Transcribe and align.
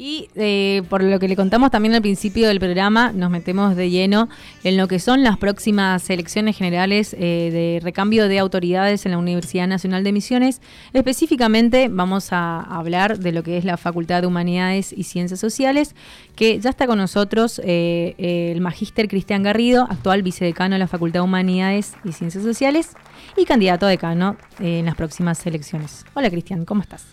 Y 0.00 0.30
eh, 0.36 0.84
por 0.88 1.02
lo 1.02 1.18
que 1.18 1.26
le 1.26 1.34
contamos 1.34 1.72
también 1.72 1.92
al 1.92 2.02
principio 2.02 2.46
del 2.46 2.60
programa, 2.60 3.10
nos 3.10 3.30
metemos 3.30 3.74
de 3.74 3.90
lleno 3.90 4.28
en 4.62 4.76
lo 4.76 4.86
que 4.86 5.00
son 5.00 5.24
las 5.24 5.38
próximas 5.38 6.08
elecciones 6.08 6.56
generales 6.56 7.14
eh, 7.14 7.50
de 7.50 7.80
recambio 7.82 8.28
de 8.28 8.38
autoridades 8.38 9.06
en 9.06 9.10
la 9.10 9.18
Universidad 9.18 9.66
Nacional 9.66 10.04
de 10.04 10.12
Misiones. 10.12 10.62
Específicamente 10.92 11.88
vamos 11.90 12.32
a 12.32 12.60
hablar 12.60 13.18
de 13.18 13.32
lo 13.32 13.42
que 13.42 13.58
es 13.58 13.64
la 13.64 13.76
Facultad 13.76 14.20
de 14.20 14.28
Humanidades 14.28 14.94
y 14.96 15.02
Ciencias 15.02 15.40
Sociales, 15.40 15.96
que 16.36 16.60
ya 16.60 16.70
está 16.70 16.86
con 16.86 16.98
nosotros 16.98 17.60
eh, 17.64 18.14
el 18.52 18.60
magíster 18.60 19.08
Cristian 19.08 19.42
Garrido, 19.42 19.82
actual 19.90 20.22
vicedecano 20.22 20.76
de 20.76 20.78
la 20.78 20.86
Facultad 20.86 21.18
de 21.18 21.24
Humanidades 21.24 21.94
y 22.04 22.12
Ciencias 22.12 22.44
Sociales 22.44 22.92
y 23.36 23.46
candidato 23.46 23.86
a 23.86 23.88
decano 23.88 24.36
en 24.60 24.84
las 24.84 24.94
próximas 24.94 25.44
elecciones. 25.44 26.04
Hola 26.14 26.30
Cristian, 26.30 26.64
¿cómo 26.64 26.82
estás? 26.82 27.04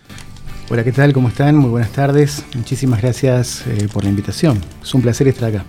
Hola, 0.68 0.84
¿qué 0.84 0.91
tal? 0.91 1.13
¿Cómo 1.13 1.27
están? 1.27 1.55
Muy 1.55 1.70
buenas 1.70 1.91
tardes. 1.91 2.43
Muchísimas 2.55 3.00
gracias 3.00 3.68
eh, 3.68 3.88
por 3.93 4.04
la 4.04 4.09
invitación. 4.09 4.59
Es 4.82 4.96
un 4.96 5.04
placer 5.04 5.28
estar 5.28 5.50
acá. 5.50 5.64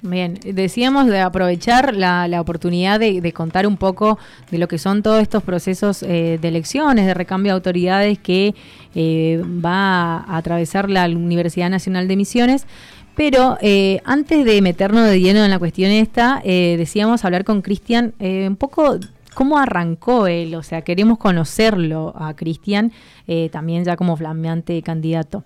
Bien, 0.00 0.36
decíamos 0.44 1.06
de 1.06 1.20
aprovechar 1.20 1.94
la, 1.94 2.40
oportunidad 2.40 2.98
de, 2.98 3.32
contar 3.32 3.68
un 3.68 3.76
poco 3.76 4.18
de 4.50 4.58
lo 4.58 4.66
que 4.66 4.78
son 4.78 5.04
todos 5.04 5.22
estos 5.22 5.44
procesos 5.44 6.02
eh, 6.02 6.40
de 6.42 6.48
elecciones, 6.48 7.06
de 7.06 7.14
recambio 7.14 7.52
de 7.52 7.54
autoridades 7.54 8.18
que 8.18 8.56
eh, 8.96 9.40
va 9.64 10.16
a 10.16 10.36
atravesar 10.38 10.90
la 10.90 11.06
Universidad 11.06 11.70
Nacional 11.70 12.08
de 12.08 12.16
Misiones. 12.16 12.66
Pero 13.14 13.58
antes 14.04 14.44
de 14.44 14.60
meternos 14.60 15.06
de 15.06 15.20
lleno 15.20 15.44
en 15.44 15.50
la 15.50 15.58
cuestión 15.58 15.90
esta, 15.90 16.40
decíamos 16.42 17.26
hablar 17.26 17.44
con 17.44 17.60
Cristian 17.60 18.14
un 18.18 18.56
poco 18.56 18.98
¿Cómo 19.34 19.58
arrancó 19.58 20.26
él? 20.26 20.54
O 20.54 20.62
sea, 20.62 20.82
queremos 20.82 21.18
conocerlo 21.18 22.14
a 22.16 22.34
Cristian, 22.34 22.92
eh, 23.26 23.48
también 23.50 23.84
ya 23.84 23.96
como 23.96 24.16
flameante 24.16 24.80
candidato. 24.82 25.44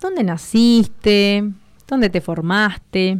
¿Dónde 0.00 0.24
naciste? 0.24 1.44
¿Dónde 1.88 2.10
te 2.10 2.20
formaste? 2.20 3.18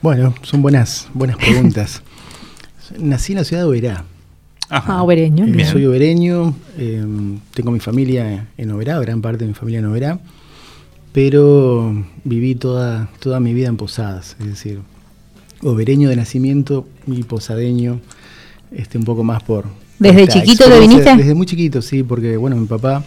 Bueno, 0.00 0.34
son 0.42 0.62
buenas, 0.62 1.08
buenas 1.14 1.36
preguntas. 1.36 2.02
Nací 2.98 3.32
en 3.32 3.38
la 3.38 3.44
ciudad 3.44 3.62
de 3.62 3.68
Oberá. 3.68 4.04
Ajá. 4.68 4.94
Ah, 4.94 5.02
obereño. 5.02 5.44
Eh, 5.46 5.64
soy 5.64 5.84
obereño, 5.84 6.54
eh, 6.78 7.04
tengo 7.54 7.70
mi 7.70 7.80
familia 7.80 8.48
en 8.56 8.70
Oberá, 8.70 8.98
gran 9.00 9.20
parte 9.20 9.44
de 9.44 9.48
mi 9.48 9.54
familia 9.54 9.80
en 9.80 9.86
Oberá, 9.86 10.18
pero 11.12 12.04
viví 12.24 12.54
toda, 12.54 13.10
toda 13.18 13.38
mi 13.38 13.52
vida 13.52 13.68
en 13.68 13.76
Posadas, 13.76 14.36
es 14.40 14.46
decir, 14.46 14.80
obereño 15.62 16.08
de 16.08 16.16
nacimiento 16.16 16.86
y 17.06 17.22
posadeño 17.22 18.00
este, 18.70 18.98
un 18.98 19.04
poco 19.04 19.24
más 19.24 19.42
por... 19.42 19.66
¿Desde 20.02 20.28
chiquito 20.28 20.64
te 20.64 20.80
viniste? 20.80 21.16
Desde 21.16 21.34
muy 21.34 21.46
chiquito, 21.46 21.80
sí, 21.80 22.02
porque 22.02 22.36
bueno, 22.36 22.56
mi 22.56 22.66
papá 22.66 23.04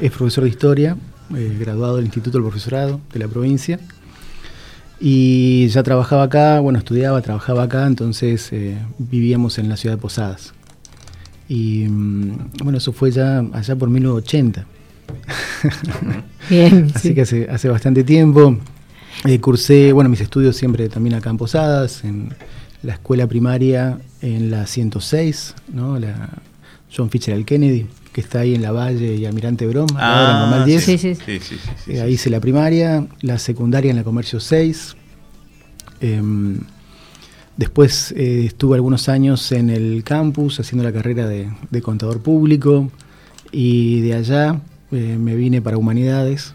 es 0.00 0.10
profesor 0.10 0.44
de 0.44 0.50
historia, 0.50 0.96
eh, 1.34 1.56
graduado 1.58 1.96
del 1.96 2.04
Instituto 2.04 2.38
del 2.38 2.42
Profesorado 2.42 3.00
de 3.12 3.18
la 3.18 3.28
provincia, 3.28 3.80
y 5.00 5.66
ya 5.68 5.82
trabajaba 5.82 6.24
acá, 6.24 6.60
bueno, 6.60 6.78
estudiaba, 6.78 7.20
trabajaba 7.22 7.64
acá, 7.64 7.86
entonces 7.86 8.52
eh, 8.52 8.78
vivíamos 8.98 9.58
en 9.58 9.68
la 9.68 9.76
ciudad 9.76 9.96
de 9.96 10.00
Posadas. 10.00 10.52
Y 11.48 11.86
mm, 11.88 12.50
bueno, 12.62 12.78
eso 12.78 12.92
fue 12.92 13.10
ya 13.10 13.44
allá 13.52 13.76
por 13.76 13.90
1980. 13.90 14.66
Bien. 16.50 16.92
Así 16.94 17.14
que 17.14 17.22
hace, 17.22 17.48
hace 17.50 17.68
bastante 17.68 18.04
tiempo. 18.04 18.56
Eh, 19.24 19.40
cursé, 19.40 19.92
bueno, 19.92 20.10
mis 20.10 20.20
estudios 20.20 20.56
siempre 20.56 20.88
también 20.88 21.14
acá 21.14 21.30
en 21.30 21.38
Posadas, 21.38 22.04
en 22.04 22.30
la 22.84 22.92
escuela 22.94 23.26
primaria 23.26 23.98
en 24.20 24.50
la 24.50 24.66
106, 24.66 25.54
¿no? 25.72 25.98
La 25.98 26.28
John 26.94 27.10
Fitzgerald 27.10 27.46
Kennedy, 27.46 27.86
que 28.12 28.20
está 28.20 28.40
ahí 28.40 28.54
en 28.54 28.62
la 28.62 28.72
Valle 28.72 29.14
y 29.16 29.24
Almirante 29.24 29.66
Brom, 29.66 29.88
ah, 29.96 30.46
normal 30.46 30.66
10. 30.66 30.84
Sí, 30.84 30.98
sí, 30.98 31.14
sí. 31.14 31.98
ahí 31.98 32.12
hice 32.12 32.30
la 32.30 32.40
primaria, 32.40 33.06
la 33.22 33.38
secundaria 33.38 33.90
en 33.90 33.96
la 33.96 34.04
Comercio 34.04 34.38
6. 34.38 34.96
Em, 36.00 36.60
después 37.56 38.12
eh, 38.12 38.44
estuve 38.46 38.76
algunos 38.76 39.08
años 39.08 39.50
en 39.52 39.70
el 39.70 40.04
campus 40.04 40.60
haciendo 40.60 40.84
la 40.84 40.92
carrera 40.92 41.26
de, 41.26 41.82
contador 41.82 42.20
público 42.20 42.90
y 43.50 44.00
de 44.02 44.14
allá 44.14 44.60
eh, 44.92 45.16
me 45.18 45.34
vine 45.36 45.62
para 45.62 45.78
Humanidades 45.78 46.54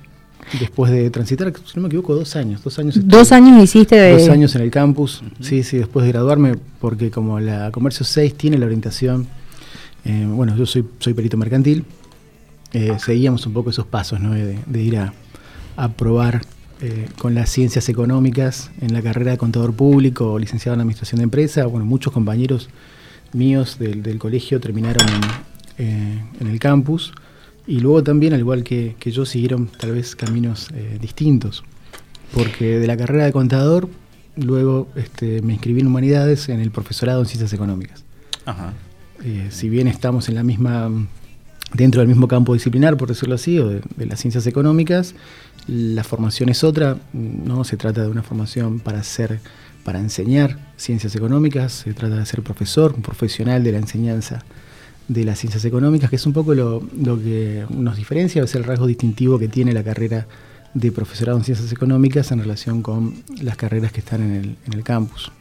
después 0.57 0.91
de 0.91 1.09
transitar, 1.09 1.53
si 1.53 1.75
no 1.75 1.83
me 1.83 1.87
equivoco, 1.87 2.15
dos 2.15 2.35
años. 2.35 2.63
Dos 2.63 2.79
años, 2.79 2.99
¿Dos 3.03 3.31
años 3.31 3.61
hiciste 3.61 3.95
de...? 3.95 4.13
Dos 4.13 4.29
años 4.29 4.55
en 4.55 4.61
el 4.61 4.71
campus, 4.71 5.21
sí, 5.39 5.63
sí, 5.63 5.77
después 5.77 6.05
de 6.05 6.11
graduarme, 6.11 6.55
porque 6.79 7.11
como 7.11 7.39
la 7.39 7.71
Comercio 7.71 8.05
6 8.05 8.35
tiene 8.35 8.57
la 8.57 8.65
orientación, 8.65 9.27
eh, 10.05 10.25
bueno, 10.27 10.55
yo 10.55 10.65
soy, 10.65 10.85
soy 10.99 11.13
perito 11.13 11.37
mercantil, 11.37 11.85
eh, 12.73 12.97
seguíamos 12.99 13.45
un 13.45 13.53
poco 13.53 13.69
esos 13.69 13.85
pasos, 13.85 14.19
¿no? 14.19 14.31
De, 14.33 14.81
ir 14.81 14.97
a, 14.97 15.13
probar 15.95 16.41
eh, 16.81 17.07
con 17.17 17.35
las 17.35 17.49
ciencias 17.49 17.87
económicas 17.87 18.69
en 18.81 18.93
la 18.93 19.01
carrera 19.01 19.31
de 19.31 19.37
contador 19.37 19.73
público 19.73 20.33
o 20.33 20.39
licenciado 20.39 20.75
en 20.75 20.81
administración 20.81 21.19
de 21.19 21.23
empresa. 21.23 21.65
Bueno, 21.67 21.85
muchos 21.85 22.11
compañeros 22.11 22.69
míos 23.33 23.77
del, 23.79 24.17
colegio 24.19 24.59
terminaron 24.59 25.07
en 25.77 26.47
el 26.47 26.59
campus. 26.59 27.13
Y 27.69 27.81
luego 27.81 28.03
también, 28.03 28.33
al 28.33 28.39
igual 28.39 28.63
que, 28.63 28.95
yo, 28.99 29.27
siguieron 29.27 29.67
tal 29.67 29.91
vez 29.91 30.15
caminos 30.15 30.69
eh, 30.73 30.97
distintos. 30.99 31.63
Porque 32.33 32.79
de 32.79 32.87
la 32.87 32.97
carrera 32.97 33.25
de 33.25 33.31
contador, 33.31 33.87
luego 34.35 34.87
este, 34.95 35.43
me 35.43 35.53
inscribí 35.53 35.81
en 35.81 35.85
humanidades 35.85 36.49
en 36.49 36.61
el 36.61 36.71
profesorado 36.71 37.19
en 37.19 37.27
ciencias 37.27 37.53
económicas. 37.53 38.03
Eh, 39.23 39.49
si 39.51 39.69
bien 39.69 39.87
estamos 39.87 40.29
en 40.29 40.35
la 40.35 40.41
misma, 40.41 40.89
dentro 41.71 42.01
del 42.01 42.07
mismo 42.07 42.27
campo 42.27 42.55
disciplinar, 42.55 42.97
por 42.97 43.09
decirlo 43.09 43.35
así, 43.35 43.59
o 43.59 43.69
de, 43.69 43.83
las 44.07 44.19
ciencias 44.19 44.47
económicas, 44.47 45.13
la 45.67 46.03
formación 46.03 46.49
es 46.49 46.63
otra. 46.63 46.97
No 47.13 47.63
se 47.65 47.77
trata 47.77 48.01
de 48.01 48.07
una 48.07 48.23
formación 48.23 48.79
para 48.79 49.03
ser, 49.03 49.41
para 49.83 49.99
enseñar 49.99 50.57
ciencias 50.75 51.15
económicas. 51.15 51.71
Se 51.71 51.93
trata 51.93 52.15
de 52.15 52.25
ser 52.25 52.41
profesor, 52.41 52.95
un 52.95 53.03
profesional 53.03 53.63
de 53.63 53.73
la 53.73 53.77
enseñanza 53.77 54.43
de 55.09 55.25
las 55.25 55.39
ciencias 55.39 55.65
económicas, 55.65 56.09
que 56.09 56.15
es 56.15 56.25
un 56.25 56.33
poco 56.33 56.53
lo, 56.53 56.81
que 57.21 57.65
nos 57.69 57.97
diferencia, 57.97 58.43
es 58.43 58.55
el 58.55 58.63
rasgo 58.63 58.87
distintivo 58.87 59.37
que 59.39 59.47
tiene 59.47 59.73
la 59.73 59.83
carrera 59.83 60.27
de 60.73 60.91
profesorado 60.91 61.37
en 61.37 61.43
ciencias 61.43 61.71
económicas 61.71 62.31
en 62.31 62.39
relación 62.39 62.83
con 62.83 63.15
las 63.41 63.57
carreras 63.57 63.91
que 63.91 63.99
están 63.99 64.21
en 64.21 64.35
el, 64.35 64.55
en 64.65 64.73
el 64.73 64.83
campus. 64.83 65.31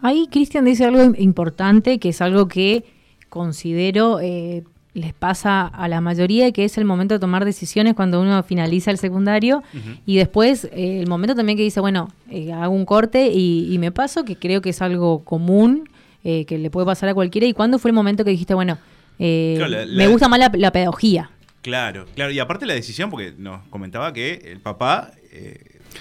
Ahí 0.00 0.26
Cristian 0.30 0.64
dice 0.64 0.86
algo 0.86 1.14
importante, 1.18 1.98
que 1.98 2.08
es 2.08 2.20
algo 2.22 2.48
que 2.48 2.84
considero 3.28 4.20
eh, 4.20 4.64
les 4.94 5.12
pasa 5.12 5.66
a 5.66 5.88
la 5.88 6.00
mayoría, 6.00 6.50
que 6.52 6.64
es 6.64 6.78
el 6.78 6.84
momento 6.86 7.14
de 7.14 7.20
tomar 7.20 7.44
decisiones 7.44 7.94
cuando 7.94 8.22
uno 8.22 8.42
finaliza 8.42 8.90
el 8.90 8.98
secundario 8.98 9.62
y 10.06 10.16
después 10.16 10.66
eh, 10.72 11.00
el 11.00 11.08
momento 11.08 11.34
también 11.34 11.58
que 11.58 11.64
dice, 11.64 11.80
bueno, 11.80 12.10
eh, 12.30 12.52
hago 12.52 12.74
un 12.74 12.86
corte 12.86 13.28
y, 13.32 13.68
y, 13.70 13.78
me 13.78 13.92
paso, 13.92 14.24
que 14.24 14.36
creo 14.36 14.62
que 14.62 14.70
es 14.70 14.80
algo 14.80 15.20
común, 15.24 15.88
que 16.22 16.56
le 16.58 16.70
puede 16.70 16.86
pasar 16.86 17.10
a 17.10 17.14
cualquiera. 17.14 17.46
¿Y 17.46 17.52
cuándo 17.52 17.78
fue 17.78 17.90
el 17.90 17.94
momento 17.94 18.24
que 18.24 18.30
dijiste, 18.30 18.54
bueno, 18.54 18.78
eh, 19.18 19.86
me 19.90 20.08
gusta 20.08 20.28
más 20.28 20.38
la, 20.38 20.72
pedagogía. 20.72 21.30
Claro, 21.62 22.06
claro. 22.14 22.30
Y 22.32 22.38
aparte 22.38 22.66
la 22.66 22.74
decisión, 22.74 23.10
porque 23.10 23.32
nos 23.38 23.66
comentaba 23.68 24.12
que 24.12 24.50
el 24.52 24.60
papá, 24.60 25.12
eh, 25.32 25.58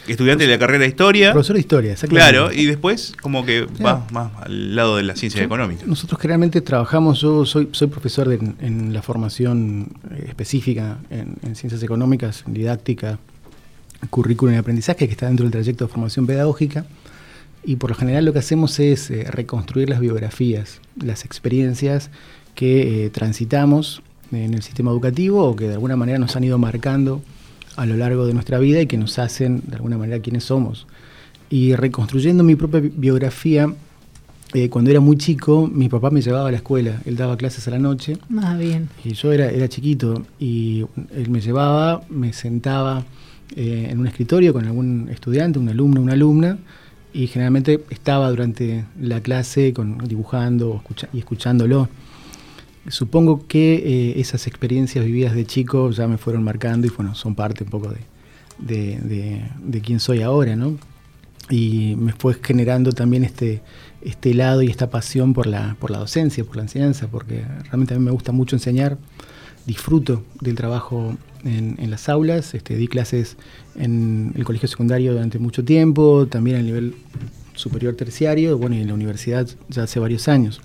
estudiante 0.08 0.46
de 0.46 0.52
la 0.52 0.60
carrera 0.60 0.84
de 0.84 0.90
historia. 0.90 1.32
Profesor 1.32 1.56
de 1.56 1.60
historia, 1.60 1.96
Claro, 1.96 2.52
y 2.52 2.66
después 2.66 3.14
como 3.22 3.46
que 3.46 3.68
va 3.84 4.06
más 4.12 4.32
al 4.42 4.76
lado 4.76 4.98
de 4.98 5.04
la 5.04 5.16
ciencia 5.16 5.44
económica. 5.44 5.84
Nosotros 5.86 6.20
generalmente 6.20 6.62
trabajamos, 6.62 7.22
yo 7.22 7.46
soy, 7.46 7.70
soy 7.72 7.88
profesor 7.88 8.32
en 8.34 8.94
la 8.94 9.02
formación 9.02 9.94
eh, 10.12 10.26
específica 10.28 10.98
en, 11.10 11.56
ciencias 11.56 11.84
económicas, 11.84 12.44
en 12.48 12.54
didáctica, 12.54 13.20
currículum 14.10 14.56
y 14.56 14.58
aprendizaje, 14.58 15.06
que 15.06 15.14
está 15.14 15.28
dentro 15.28 15.44
del 15.44 15.52
trayecto 15.52 15.86
de 15.86 15.92
formación 15.92 16.26
pedagógica. 16.26 16.86
Y 17.64 17.78
por 17.78 17.92
lo 17.92 17.96
general 17.96 18.26
lo 18.26 18.34
que 18.34 18.40
hacemos 18.40 18.78
es 18.82 19.10
reconstruir 19.32 19.88
las 19.88 20.02
biografías, 20.02 20.82
las 21.02 21.24
experiencias 21.24 22.10
que 22.56 23.06
eh, 23.06 23.10
transitamos 23.10 24.02
en 24.32 24.54
el 24.54 24.64
sistema 24.64 24.92
educativo 24.92 25.44
o 25.44 25.56
que 25.56 25.68
de 25.68 25.74
alguna 25.74 25.96
manera 25.96 26.20
nos 26.20 26.36
han 26.36 26.44
ido 26.44 26.58
marcando 26.58 27.22
a 27.76 27.86
lo 27.86 27.96
largo 27.98 28.26
de 28.26 28.34
nuestra 28.34 28.60
vida 28.60 28.82
y 28.82 28.88
que 28.88 28.98
nos 28.98 29.20
hacen 29.20 29.64
de 29.68 29.76
alguna 29.76 29.98
manera 29.98 30.22
quienes 30.22 30.44
somos. 30.44 30.88
Y 31.50 31.76
reconstruyendo 31.76 32.44
mi 32.44 32.56
propia 32.56 32.82
biografía, 32.82 33.74
eh, 34.54 34.70
cuando 34.70 34.92
era 34.92 35.00
muy 35.00 35.18
chico, 35.18 35.68
mi 35.72 35.90
papá 35.90 36.10
me 36.12 36.22
llevaba 36.22 36.50
a 36.50 36.52
la 36.52 36.58
escuela, 36.58 37.02
él 37.06 37.16
daba 37.16 37.38
clases 37.38 37.68
a 37.68 37.72
la 37.72 37.80
noche. 37.80 38.18
Ah, 38.42 38.56
bien. 38.56 38.90
Y 39.04 39.14
yo 39.14 39.32
era, 39.32 39.50
era 39.50 39.68
chiquito 39.68 40.24
y 40.40 40.86
él 41.16 41.30
me 41.30 41.42
llevaba, 41.42 42.04
me 42.10 42.34
sentaba 42.34 43.04
eh, 43.56 43.88
en 43.90 44.00
un 44.00 44.08
escritorio 44.08 44.54
con 44.54 44.66
algún 44.66 45.10
estudiante, 45.12 45.60
un 45.60 45.70
alumno, 45.70 46.02
una 46.02 46.14
alumna, 46.14 46.58
y 47.14 47.28
generalmente 47.28 47.84
estaba 47.90 48.30
durante 48.30 48.86
la 49.00 49.22
clase 49.22 49.74
con, 49.74 50.00
dibujando 50.00 50.84
y 51.14 51.20
escuchándolo 51.20 51.88
supongo 52.88 53.48
que 53.48 53.76
eh, 53.76 54.20
esas 54.20 54.48
experiencias 54.48 55.06
vividas 55.06 55.36
de 55.36 55.46
chico 55.46 55.92
ya 55.92 56.08
me 56.08 56.18
fueron 56.18 56.44
marcando 56.44 56.88
y 56.88 56.90
bueno, 56.90 57.16
son 57.16 57.36
parte 57.36 57.64
un 57.64 57.70
poco 57.70 57.94
de, 58.60 59.00
de, 59.00 59.82
quién 59.82 60.00
soy 60.00 60.22
ahora, 60.22 60.56
¿no? 60.56 60.78
Y 61.50 61.96
me 61.98 62.14
fue 62.14 62.36
generando 62.42 62.92
también 62.94 63.24
este, 63.24 63.62
este 64.02 64.34
lado 64.34 64.62
y 64.62 64.68
esta 64.68 64.90
pasión 64.90 65.34
por 65.34 65.48
la, 65.48 65.76
por 65.80 65.92
la 65.92 66.00
docencia, 66.00 66.44
por 66.44 66.56
la 66.58 66.64
enseñanza, 66.64 67.08
porque 67.08 67.44
realmente 67.64 67.94
a 67.94 68.00
mí 68.00 68.06
me 68.06 68.12
gusta 68.12 68.32
mucho 68.32 68.56
enseñar, 68.56 68.98
disfruto 69.66 70.24
del 70.42 70.56
trabajo 70.56 71.16
en, 71.44 71.76
en 71.80 71.90
las 71.90 72.08
aulas, 72.08 72.54
este, 72.54 72.76
di 72.76 72.88
clases 72.88 73.38
en 73.76 74.34
el 74.36 74.46
colegio 74.46 74.68
secundario 74.70 75.14
durante 75.14 75.40
mucho 75.40 75.66
tiempo, 75.66 76.28
también 76.28 76.58
a 76.58 76.62
nivel 76.62 76.96
superior 77.56 77.96
terciario, 77.96 78.58
bueno, 78.58 78.76
y 78.76 78.82
en 78.82 78.88
la 78.88 78.94
universidad 78.94 79.48
ya 79.70 79.84
hace 79.84 80.00
varios 80.00 80.28
años. 80.28 80.62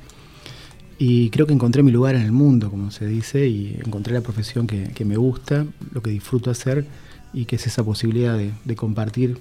Y 0.98 1.30
creo 1.30 1.46
que 1.46 1.52
encontré 1.52 1.82
mi 1.82 1.92
lugar 1.92 2.16
en 2.16 2.22
el 2.22 2.32
mundo, 2.32 2.70
como 2.70 2.90
se 2.90 3.06
dice, 3.06 3.46
y 3.46 3.78
encontré 3.84 4.14
la 4.14 4.20
profesión 4.20 4.66
que, 4.66 4.90
que 4.94 5.04
me 5.04 5.16
gusta, 5.16 5.64
lo 5.92 6.02
que 6.02 6.10
disfruto 6.10 6.50
hacer, 6.50 6.86
y 7.32 7.44
que 7.44 7.56
es 7.56 7.66
esa 7.66 7.84
posibilidad 7.84 8.36
de, 8.36 8.50
de 8.64 8.76
compartir 8.76 9.38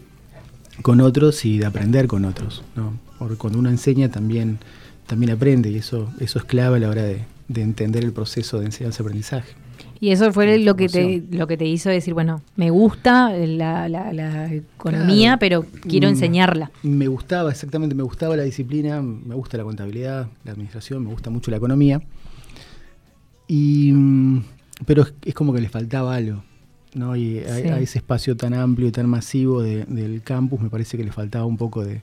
con 0.83 1.01
otros 1.01 1.45
y 1.45 1.57
de 1.57 1.65
aprender 1.65 2.07
con 2.07 2.25
otros. 2.25 2.63
¿no? 2.75 2.93
Porque 3.17 3.35
cuando 3.35 3.57
uno 3.57 3.69
enseña 3.69 4.09
también, 4.09 4.59
también 5.07 5.31
aprende, 5.31 5.71
y 5.71 5.77
eso, 5.77 6.11
eso 6.19 6.37
es 6.37 6.45
clave 6.45 6.77
a 6.77 6.79
la 6.79 6.89
hora 6.89 7.03
de, 7.03 7.25
de 7.47 7.61
entender 7.61 8.03
el 8.03 8.13
proceso 8.13 8.59
de 8.59 8.67
enseñanza-aprendizaje. 8.67 9.53
Y 9.99 10.11
eso 10.11 10.31
fue 10.31 10.59
lo 10.59 10.75
que 10.75 10.87
te 10.89 11.23
lo 11.31 11.47
que 11.47 11.57
te 11.57 11.65
hizo 11.65 11.89
decir, 11.89 12.13
bueno, 12.13 12.41
me 12.55 12.69
gusta 12.69 13.31
la, 13.31 13.89
la, 13.89 14.13
la 14.13 14.53
economía, 14.53 15.37
claro. 15.37 15.39
pero 15.39 15.65
quiero 15.81 16.07
mm, 16.07 16.11
enseñarla. 16.11 16.71
Me 16.83 17.07
gustaba, 17.07 17.51
exactamente, 17.51 17.95
me 17.95 18.03
gustaba 18.03 18.35
la 18.35 18.43
disciplina, 18.43 19.01
me 19.01 19.35
gusta 19.35 19.57
la 19.57 19.63
contabilidad, 19.63 20.27
la 20.43 20.51
administración, 20.51 21.03
me 21.03 21.09
gusta 21.09 21.29
mucho 21.29 21.51
la 21.51 21.57
economía. 21.57 22.01
Y, 23.47 23.91
mm, 23.93 24.43
pero 24.85 25.03
es, 25.03 25.13
es 25.25 25.33
como 25.33 25.53
que 25.53 25.61
le 25.61 25.69
faltaba 25.69 26.15
algo. 26.15 26.43
¿no? 26.93 27.15
Y 27.15 27.39
a, 27.39 27.55
sí. 27.55 27.67
a, 27.67 27.79
ese 27.79 27.99
espacio 27.99 28.35
tan 28.35 28.53
amplio 28.53 28.87
y 28.87 28.91
tan 28.91 29.09
masivo 29.09 29.61
de, 29.61 29.85
del 29.85 30.21
campus 30.23 30.61
me 30.61 30.69
parece 30.69 30.97
que 30.97 31.03
le 31.03 31.11
faltaba 31.11 31.45
un 31.45 31.57
poco 31.57 31.83
de, 31.83 32.01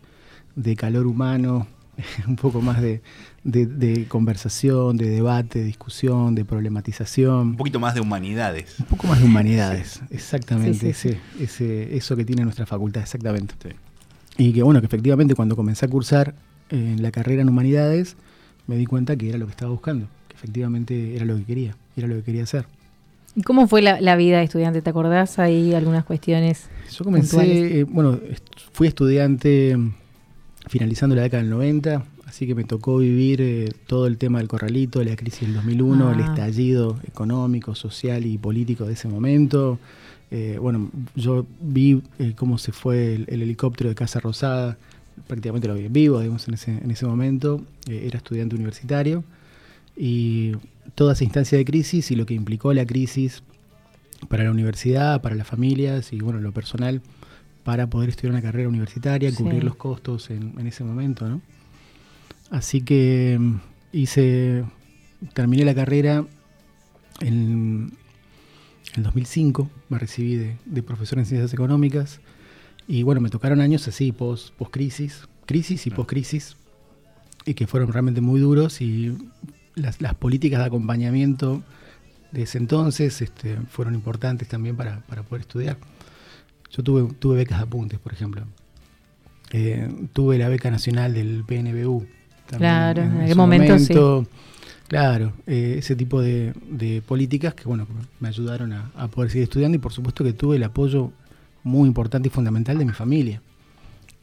de 0.56 0.76
calor 0.76 1.06
humano, 1.06 1.66
un 2.28 2.36
poco 2.36 2.60
más 2.60 2.80
de, 2.80 3.02
de, 3.44 3.66
de, 3.66 4.08
conversación, 4.08 4.96
de 4.96 5.08
debate, 5.08 5.60
de 5.60 5.66
discusión, 5.66 6.34
de 6.34 6.44
problematización. 6.44 7.48
Un 7.48 7.56
poquito 7.56 7.78
más 7.78 7.94
de 7.94 8.00
humanidades. 8.00 8.76
Un 8.80 8.86
poco 8.86 9.06
más 9.06 9.20
de 9.20 9.26
humanidades, 9.26 10.00
sí. 10.00 10.00
exactamente. 10.10 10.92
Sí, 10.94 11.10
ese, 11.10 11.20
ese, 11.38 11.96
eso 11.96 12.16
que 12.16 12.24
tiene 12.24 12.42
nuestra 12.42 12.66
facultad, 12.66 13.02
exactamente. 13.02 13.54
Y 14.36 14.52
que 14.52 14.62
bueno, 14.62 14.80
que 14.80 14.86
efectivamente 14.86 15.34
cuando 15.34 15.56
comencé 15.56 15.86
a 15.86 15.88
cursar 15.88 16.34
en 16.70 17.02
la 17.02 17.10
carrera 17.10 17.42
en 17.42 17.48
humanidades, 17.48 18.16
me 18.66 18.76
di 18.76 18.86
cuenta 18.86 19.14
que 19.16 19.28
era 19.28 19.38
lo 19.38 19.46
que 19.46 19.52
estaba 19.52 19.70
buscando, 19.70 20.06
que 20.28 20.36
efectivamente 20.36 21.14
era 21.14 21.24
lo 21.24 21.36
que 21.36 21.44
quería, 21.44 21.76
era 21.96 22.08
lo 22.08 22.16
que 22.16 22.22
quería 22.22 22.44
hacer. 22.44 22.66
¿Y 23.36 23.42
cómo 23.42 23.66
fue 23.66 23.82
la, 23.82 24.00
la, 24.00 24.16
vida 24.16 24.38
de 24.38 24.44
estudiante? 24.44 24.80
¿Te 24.80 24.90
acordás 24.90 25.38
ahí 25.38 25.74
algunas 25.74 26.04
cuestiones? 26.04 26.68
Yo 26.90 27.04
comencé, 27.04 27.80
eh, 27.80 27.84
bueno, 27.84 28.18
fui 28.72 28.86
estudiante 28.86 29.76
finalizando 30.68 31.16
la 31.16 31.22
década 31.22 31.42
del 31.42 31.50
90, 31.50 32.04
así 32.34 32.48
que 32.48 32.56
me 32.56 32.64
tocó 32.64 32.98
vivir 32.98 33.40
eh, 33.40 33.70
todo 33.86 34.08
el 34.08 34.18
tema 34.18 34.38
del 34.38 34.48
corralito, 34.48 35.04
la 35.04 35.14
crisis 35.14 35.42
del 35.42 35.54
2001, 35.54 36.08
ah. 36.08 36.12
el 36.14 36.20
estallido 36.20 36.98
económico, 37.06 37.76
social 37.76 38.26
y 38.26 38.38
político 38.38 38.86
de 38.86 38.94
ese 38.94 39.06
momento. 39.06 39.78
Eh, 40.32 40.58
bueno, 40.60 40.90
yo 41.14 41.46
vi 41.60 42.02
eh, 42.18 42.32
cómo 42.34 42.58
se 42.58 42.72
fue 42.72 43.14
el, 43.14 43.24
el, 43.28 43.42
helicóptero 43.42 43.88
de 43.88 43.94
Casa 43.94 44.18
Rosada, 44.18 44.76
prácticamente 45.28 45.68
lo 45.68 45.76
vi 45.76 45.84
en 45.84 45.92
vivo, 45.92 46.18
digamos, 46.18 46.48
en 46.48 46.54
ese, 46.54 46.72
en 46.72 46.90
ese 46.90 47.06
momento. 47.06 47.62
Era 47.88 48.16
estudiante 48.16 48.56
universitario 48.56 49.22
y 49.96 50.54
toda 50.96 51.12
esa 51.12 51.22
instancia 51.22 51.56
de 51.56 51.64
crisis 51.64 52.10
y 52.10 52.16
lo 52.16 52.26
que 52.26 52.34
implicó 52.34 52.74
la 52.74 52.84
crisis 52.84 53.44
para 54.28 54.42
la 54.42 54.50
universidad, 54.50 55.22
para 55.22 55.36
las 55.36 55.46
familias 55.46 56.12
y 56.12 56.18
bueno, 56.18 56.40
lo 56.40 56.50
personal 56.50 57.00
para 57.62 57.86
poder 57.86 58.08
estudiar 58.08 58.32
una 58.32 58.42
carrera 58.42 58.68
universitaria, 58.68 59.30
sí. 59.30 59.36
cubrir 59.36 59.62
los 59.62 59.76
costos 59.76 60.30
en, 60.30 60.54
en, 60.58 60.66
ese 60.66 60.82
momento, 60.82 61.28
¿no? 61.28 61.40
Así 62.50 62.82
que 62.82 63.36
mm, 63.38 63.56
hice, 63.92 64.64
terminé 65.32 65.64
la 65.64 65.74
carrera 65.74 66.24
en, 67.20 67.92
en 68.94 69.02
2005, 69.02 69.70
me 69.88 69.98
recibí 69.98 70.36
de, 70.36 70.56
de, 70.64 70.82
profesor 70.82 71.18
en 71.18 71.26
ciencias 71.26 71.52
económicas 71.52 72.20
y 72.86 73.02
bueno, 73.02 73.20
me 73.20 73.30
tocaron 73.30 73.60
años 73.60 73.88
así, 73.88 74.12
post, 74.12 74.54
post 74.54 74.72
crisis, 74.72 75.28
crisis 75.46 75.86
y 75.86 75.90
post 75.90 76.08
crisis, 76.08 76.56
y 77.46 77.54
que 77.54 77.66
fueron 77.66 77.92
realmente 77.92 78.20
muy 78.20 78.40
duros 78.40 78.80
y 78.80 79.16
las, 79.74 80.00
las 80.00 80.14
políticas 80.14 80.60
de 80.60 80.66
acompañamiento 80.66 81.62
de 82.32 82.42
ese 82.42 82.58
entonces 82.58 83.22
este, 83.22 83.56
fueron 83.68 83.94
importantes 83.94 84.48
también 84.48 84.76
para, 84.76 85.00
para 85.00 85.22
poder 85.22 85.42
estudiar. 85.42 85.78
Yo 86.70 86.82
tuve, 86.82 87.14
tuve 87.14 87.36
becas 87.36 87.58
de 87.58 87.64
apuntes, 87.64 87.98
por 88.00 88.12
ejemplo. 88.12 88.42
Eh, 89.52 89.88
tuve 90.12 90.38
la 90.38 90.48
beca 90.48 90.70
nacional 90.70 91.14
del 91.14 91.44
PNBU. 91.46 92.06
Claro, 92.46 93.02
en, 93.02 93.12
en 93.12 93.20
aquel 93.22 93.36
momento, 93.36 93.72
momento, 93.72 94.24
sí. 94.24 94.30
Claro, 94.88 95.32
eh, 95.46 95.76
ese 95.78 95.96
tipo 95.96 96.20
de, 96.20 96.52
de, 96.68 97.02
políticas 97.02 97.54
que 97.54 97.64
bueno 97.64 97.86
me 98.20 98.28
ayudaron 98.28 98.72
a, 98.72 98.90
a, 98.96 99.08
poder 99.08 99.30
seguir 99.30 99.44
estudiando 99.44 99.76
y 99.76 99.80
por 99.80 99.92
supuesto 99.92 100.22
que 100.22 100.34
tuve 100.34 100.56
el 100.56 100.62
apoyo 100.62 101.10
muy 101.62 101.88
importante 101.88 102.28
y 102.28 102.30
fundamental 102.30 102.76
de 102.78 102.84
mi 102.84 102.92
familia, 102.92 103.40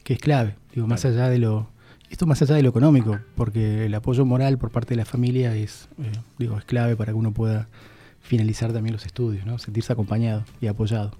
que 0.04 0.14
es 0.14 0.20
clave, 0.20 0.54
digo, 0.72 0.86
más 0.86 1.04
allá 1.04 1.28
de 1.28 1.38
lo, 1.38 1.68
esto 2.08 2.26
más 2.26 2.40
allá 2.42 2.54
de 2.54 2.62
lo 2.62 2.68
económico, 2.68 3.18
porque 3.34 3.86
el 3.86 3.94
apoyo 3.94 4.24
moral 4.24 4.58
por 4.58 4.70
parte 4.70 4.90
de 4.90 4.96
la 4.96 5.04
familia 5.04 5.56
es, 5.56 5.88
eh, 5.98 6.12
digo, 6.38 6.56
es 6.58 6.64
clave 6.64 6.94
para 6.94 7.12
que 7.12 7.18
uno 7.18 7.32
pueda 7.32 7.68
finalizar 8.20 8.72
también 8.72 8.92
los 8.92 9.04
estudios, 9.04 9.44
¿no? 9.44 9.58
sentirse 9.58 9.92
acompañado 9.92 10.44
y 10.60 10.68
apoyado. 10.68 11.12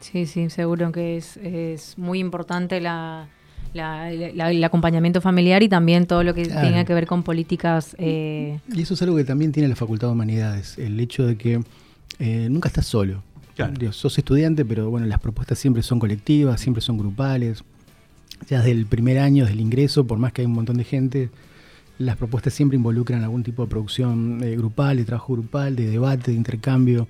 Sí, 0.00 0.26
sí, 0.26 0.50
seguro 0.50 0.92
que 0.92 1.16
es, 1.16 1.38
es 1.38 1.98
muy 1.98 2.20
importante 2.20 2.80
la, 2.80 3.28
la, 3.74 4.10
la, 4.10 4.50
el 4.50 4.62
acompañamiento 4.64 5.20
familiar 5.20 5.62
y 5.62 5.68
también 5.68 6.06
todo 6.06 6.22
lo 6.22 6.34
que 6.34 6.44
claro. 6.44 6.66
tenga 6.66 6.84
que 6.84 6.94
ver 6.94 7.06
con 7.06 7.22
políticas. 7.22 7.96
Eh... 7.98 8.58
Y 8.72 8.82
eso 8.82 8.94
es 8.94 9.02
algo 9.02 9.16
que 9.16 9.24
también 9.24 9.52
tiene 9.52 9.68
la 9.68 9.76
Facultad 9.76 10.08
de 10.08 10.12
Humanidades, 10.12 10.78
el 10.78 10.98
hecho 11.00 11.26
de 11.26 11.36
que 11.36 11.60
eh, 12.18 12.48
nunca 12.50 12.68
estás 12.68 12.86
solo. 12.86 13.22
Claro. 13.54 13.72
Dios, 13.78 13.96
sos 13.96 14.16
estudiante, 14.18 14.64
pero 14.64 14.90
bueno, 14.90 15.06
las 15.06 15.20
propuestas 15.20 15.58
siempre 15.58 15.82
son 15.82 15.98
colectivas, 15.98 16.60
siempre 16.60 16.82
son 16.82 16.98
grupales. 16.98 17.64
Ya 18.48 18.58
desde 18.58 18.72
el 18.72 18.86
primer 18.86 19.18
año, 19.18 19.44
desde 19.44 19.54
el 19.54 19.60
ingreso, 19.60 20.06
por 20.06 20.18
más 20.18 20.32
que 20.32 20.42
hay 20.42 20.46
un 20.46 20.52
montón 20.52 20.76
de 20.76 20.84
gente, 20.84 21.30
las 21.98 22.16
propuestas 22.16 22.52
siempre 22.52 22.76
involucran 22.76 23.22
algún 23.22 23.42
tipo 23.42 23.62
de 23.62 23.68
producción 23.68 24.42
eh, 24.44 24.56
grupal, 24.56 24.98
de 24.98 25.04
trabajo 25.04 25.32
grupal, 25.32 25.74
de 25.74 25.88
debate, 25.88 26.32
de 26.32 26.36
intercambio 26.36 27.08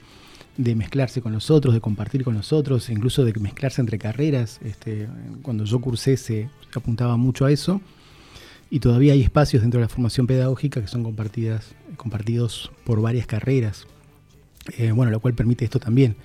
de 0.56 0.74
mezclarse 0.74 1.20
con 1.20 1.32
los 1.32 1.50
otros, 1.50 1.74
de 1.74 1.80
compartir 1.80 2.24
con 2.24 2.34
los 2.34 2.52
otros, 2.52 2.88
incluso 2.88 3.24
de 3.24 3.32
mezclarse 3.34 3.80
entre 3.80 3.98
carreras. 3.98 4.60
Este, 4.64 5.08
cuando 5.42 5.64
yo 5.64 5.80
cursé 5.80 6.16
se 6.16 6.48
apuntaba 6.74 7.16
mucho 7.16 7.44
a 7.44 7.52
eso. 7.52 7.80
Y 8.68 8.80
todavía 8.80 9.12
hay 9.12 9.22
espacios 9.22 9.62
dentro 9.62 9.78
de 9.78 9.84
la 9.84 9.88
formación 9.88 10.26
pedagógica 10.26 10.80
que 10.80 10.88
son 10.88 11.04
compartidas, 11.04 11.74
compartidos 11.96 12.72
por 12.84 13.00
varias 13.00 13.26
carreras. 13.26 13.86
Eh, 14.76 14.90
bueno, 14.90 15.12
lo 15.12 15.20
cual 15.20 15.34
permite 15.34 15.64
esto 15.64 15.78
también, 15.78 16.16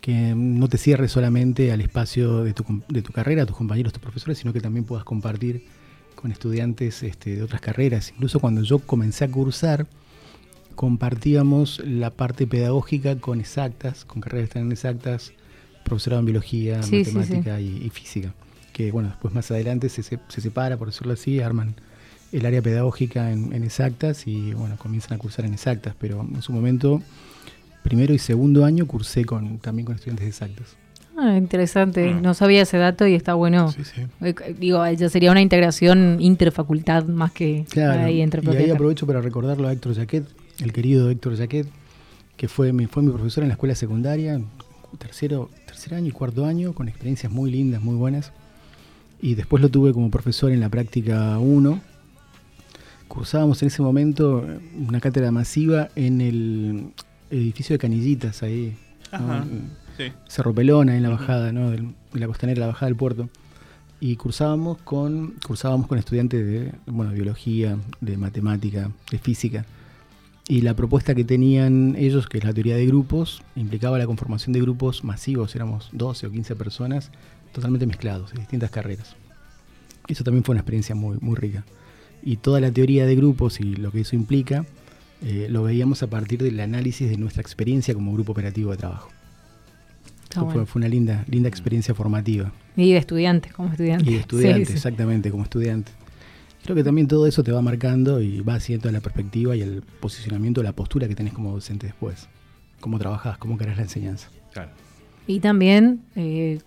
que 0.00 0.34
no 0.34 0.68
te 0.68 0.78
cierres 0.78 1.12
solamente 1.12 1.72
al 1.72 1.82
espacio 1.82 2.42
de 2.42 2.54
tu, 2.54 2.64
de 2.88 3.02
tu 3.02 3.12
carrera, 3.12 3.44
tus 3.44 3.56
compañeros, 3.56 3.92
tus 3.92 4.00
profesores, 4.00 4.38
sino 4.38 4.54
que 4.54 4.60
también 4.60 4.84
puedas 4.84 5.04
compartir 5.04 5.66
con 6.14 6.32
estudiantes 6.32 7.02
este, 7.02 7.36
de 7.36 7.42
otras 7.42 7.60
carreras. 7.60 8.10
Incluso 8.14 8.40
cuando 8.40 8.62
yo 8.62 8.78
comencé 8.78 9.24
a 9.24 9.30
cursar, 9.30 9.86
compartíamos 10.74 11.82
la 11.84 12.10
parte 12.10 12.46
pedagógica 12.46 13.16
con 13.16 13.40
exactas, 13.40 14.04
con 14.04 14.20
carreras 14.20 14.50
tan 14.50 14.70
exactas, 14.72 15.32
profesorado 15.84 16.20
en 16.20 16.26
biología, 16.26 16.82
sí, 16.82 16.98
matemática 16.98 17.58
sí, 17.58 17.66
sí. 17.66 17.78
Y, 17.82 17.86
y, 17.86 17.90
física. 17.90 18.34
Que 18.72 18.92
bueno, 18.92 19.08
después 19.08 19.34
más 19.34 19.50
adelante 19.50 19.88
se, 19.88 20.02
se, 20.02 20.18
separa, 20.28 20.76
por 20.76 20.88
decirlo 20.88 21.12
así, 21.12 21.40
arman 21.40 21.74
el 22.32 22.46
área 22.46 22.62
pedagógica 22.62 23.32
en, 23.32 23.52
en, 23.52 23.64
exactas 23.64 24.26
y 24.26 24.54
bueno, 24.54 24.76
comienzan 24.78 25.14
a 25.14 25.18
cursar 25.18 25.44
en 25.44 25.52
exactas, 25.52 25.94
pero 25.98 26.20
en 26.20 26.42
su 26.42 26.52
momento, 26.52 27.02
primero 27.82 28.14
y 28.14 28.18
segundo 28.18 28.64
año, 28.64 28.86
cursé 28.86 29.24
con, 29.24 29.58
también 29.58 29.86
con 29.86 29.96
estudiantes 29.96 30.24
de 30.24 30.28
exactas. 30.28 30.76
Ah, 31.22 31.36
interesante, 31.36 32.14
ah. 32.14 32.20
no 32.20 32.32
sabía 32.32 32.62
ese 32.62 32.78
dato 32.78 33.06
y 33.06 33.14
está 33.14 33.34
bueno. 33.34 33.70
Sí, 33.72 33.82
sí. 33.84 34.02
Digo, 34.58 34.88
ya 34.90 35.08
sería 35.10 35.30
una 35.30 35.42
integración 35.42 36.16
interfacultad 36.18 37.04
más 37.04 37.32
que 37.32 37.66
claro, 37.68 38.04
ahí 38.04 38.22
entre 38.22 38.42
Y 38.42 38.56
ahí 38.56 38.70
aprovecho 38.70 39.06
para 39.06 39.20
recordarlo 39.20 39.68
a 39.68 39.72
Héctor 39.72 39.96
Jaquet, 39.96 40.24
el 40.60 40.72
querido 40.72 41.10
Héctor 41.10 41.36
Jaquet, 41.36 41.66
que 42.36 42.48
fue 42.48 42.72
mi, 42.72 42.86
fue 42.86 43.02
mi 43.02 43.10
profesor 43.10 43.44
en 43.44 43.48
la 43.48 43.54
escuela 43.54 43.74
secundaria, 43.74 44.40
tercero, 44.98 45.50
tercer 45.66 45.94
año 45.94 46.08
y 46.08 46.12
cuarto 46.12 46.46
año, 46.46 46.72
con 46.74 46.88
experiencias 46.88 47.32
muy 47.32 47.50
lindas, 47.50 47.82
muy 47.82 47.96
buenas. 47.96 48.32
Y 49.20 49.34
después 49.34 49.62
lo 49.62 49.68
tuve 49.68 49.92
como 49.92 50.10
profesor 50.10 50.50
en 50.50 50.60
la 50.60 50.68
práctica 50.68 51.38
1. 51.38 51.80
Cursábamos 53.08 53.60
en 53.62 53.68
ese 53.68 53.82
momento 53.82 54.46
una 54.86 55.00
cátedra 55.00 55.30
masiva 55.30 55.88
en 55.96 56.20
el 56.20 56.92
edificio 57.30 57.74
de 57.74 57.78
Canillitas, 57.78 58.42
ahí. 58.42 58.76
Ajá, 59.10 59.44
¿no? 59.44 59.46
sí. 59.96 60.12
Cerro 60.28 60.54
Pelona, 60.54 60.96
en 60.96 61.02
la 61.02 61.10
bajada, 61.10 61.52
¿no? 61.52 61.70
de 61.70 61.84
la 62.14 62.26
costanera, 62.26 62.60
la 62.60 62.66
bajada 62.68 62.86
del 62.86 62.96
puerto. 62.96 63.28
Y 64.00 64.16
cursábamos 64.16 64.78
con, 64.78 65.34
cursábamos 65.46 65.86
con 65.86 65.98
estudiantes 65.98 66.46
de 66.46 66.72
bueno, 66.86 67.12
biología, 67.12 67.76
de 68.00 68.16
matemática, 68.16 68.90
de 69.10 69.18
física 69.18 69.66
y 70.50 70.62
la 70.62 70.74
propuesta 70.74 71.14
que 71.14 71.22
tenían 71.22 71.94
ellos, 71.96 72.26
que 72.26 72.38
es 72.38 72.44
la 72.44 72.52
teoría 72.52 72.74
de 72.74 72.84
grupos, 72.84 73.40
implicaba 73.54 73.98
la 73.98 74.06
conformación 74.06 74.52
de 74.52 74.60
grupos 74.60 75.04
masivos, 75.04 75.54
éramos 75.54 75.88
12 75.92 76.26
o 76.26 76.30
15 76.32 76.56
personas 76.56 77.12
totalmente 77.52 77.86
mezclados, 77.86 78.32
en 78.32 78.40
distintas 78.40 78.68
carreras. 78.72 79.14
Eso 80.08 80.24
también 80.24 80.42
fue 80.42 80.54
una 80.54 80.62
experiencia 80.62 80.96
muy, 80.96 81.18
muy 81.20 81.36
rica. 81.36 81.64
Y 82.24 82.38
toda 82.38 82.60
la 82.60 82.72
teoría 82.72 83.06
de 83.06 83.14
grupos 83.14 83.60
y 83.60 83.76
lo 83.76 83.92
que 83.92 84.00
eso 84.00 84.16
implica 84.16 84.66
eh, 85.22 85.46
lo 85.48 85.62
veíamos 85.62 86.02
a 86.02 86.08
partir 86.08 86.42
del 86.42 86.58
análisis 86.58 87.08
de 87.08 87.16
nuestra 87.16 87.42
experiencia 87.42 87.94
como 87.94 88.12
grupo 88.12 88.32
operativo 88.32 88.72
de 88.72 88.76
trabajo. 88.76 89.08
fue, 90.32 90.66
una 90.74 90.88
linda, 90.88 91.24
linda 91.28 91.48
experiencia 91.48 91.94
formativa. 91.94 92.50
Y 92.76 92.90
de 92.90 92.98
estudiante, 92.98 93.50
como 93.50 93.68
estudiante. 93.68 94.10
Y 94.10 94.14
de 94.14 94.20
estudiante, 94.22 94.72
exactamente, 94.72 95.30
como 95.30 95.44
estudiante. 95.44 95.92
Creo 96.62 96.76
que 96.76 96.84
también 96.84 97.08
todo 97.08 97.26
eso 97.26 97.42
te 97.42 97.52
va 97.52 97.62
marcando 97.62 98.20
y 98.20 98.40
va 98.40 98.54
haciendo 98.54 98.90
la 98.90 99.00
perspectiva 99.00 99.56
y 99.56 99.62
el 99.62 99.82
posicionamiento, 99.82 100.62
la 100.62 100.72
postura 100.72 101.08
que 101.08 101.14
tenés 101.14 101.32
como 101.32 101.52
docente 101.52 101.86
después. 101.86 102.28
Cómo 102.80 102.98
trabajás, 102.98 103.38
cómo 103.38 103.56
querés 103.58 103.76
la 103.76 103.82
enseñanza. 103.82 104.28
Claro. 104.52 104.70
Y 105.26 105.40
también 105.40 106.02
eh, 106.16 106.60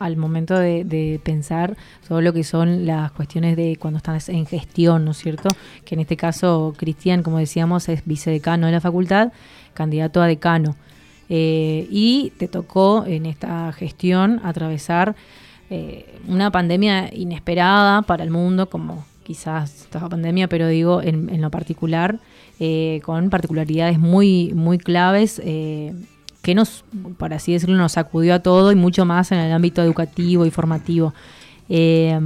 al 0.00 0.16
momento 0.16 0.58
de, 0.58 1.20
pensar 1.22 1.76
sobre 2.08 2.24
lo 2.24 2.32
que 2.32 2.42
son 2.42 2.86
las 2.86 3.12
cuestiones 3.12 3.56
de 3.56 3.76
cuando 3.78 3.98
estás 3.98 4.30
en 4.30 4.46
gestión, 4.46 5.04
¿no 5.04 5.12
es 5.12 5.18
cierto? 5.18 5.48
Que 5.84 5.94
en 5.94 6.00
este 6.00 6.16
caso 6.16 6.74
Cristian, 6.76 7.22
como 7.22 7.38
decíamos, 7.38 7.88
es 7.88 8.04
vicedecano 8.06 8.66
de 8.66 8.72
la 8.72 8.80
facultad, 8.80 9.32
candidato 9.74 10.22
a 10.22 10.26
decano. 10.26 10.74
Eh, 11.28 11.86
y 11.90 12.32
te 12.38 12.48
tocó 12.48 13.04
en 13.06 13.26
esta 13.26 13.70
gestión 13.72 14.40
atravesar 14.42 15.14
eh, 15.68 16.18
una 16.26 16.50
pandemia 16.50 17.14
inesperada 17.14 18.02
para 18.02 18.24
el 18.24 18.30
mundo, 18.30 18.68
como 18.70 19.04
quizás 19.30 19.82
esta 19.82 20.08
pandemia, 20.08 20.48
pero 20.48 20.66
digo 20.66 21.00
en, 21.00 21.40
lo 21.40 21.52
particular, 21.52 22.18
eh, 22.58 23.00
con 23.04 23.30
particularidades 23.30 23.96
muy, 23.96 24.52
muy 24.54 24.76
claves 24.76 25.40
eh, 25.44 25.94
que 26.42 26.56
nos, 26.56 26.82
por 27.16 27.32
así 27.32 27.52
decirlo, 27.52 27.76
nos 27.76 27.92
sacudió 27.92 28.34
a 28.34 28.40
todo 28.40 28.72
y 28.72 28.74
mucho 28.74 29.04
más 29.04 29.30
en 29.30 29.38
el 29.38 29.52
ámbito 29.52 29.84
educativo 29.84 30.46
y 30.46 30.50
formativo. 30.50 31.14
Eh, 31.68 32.18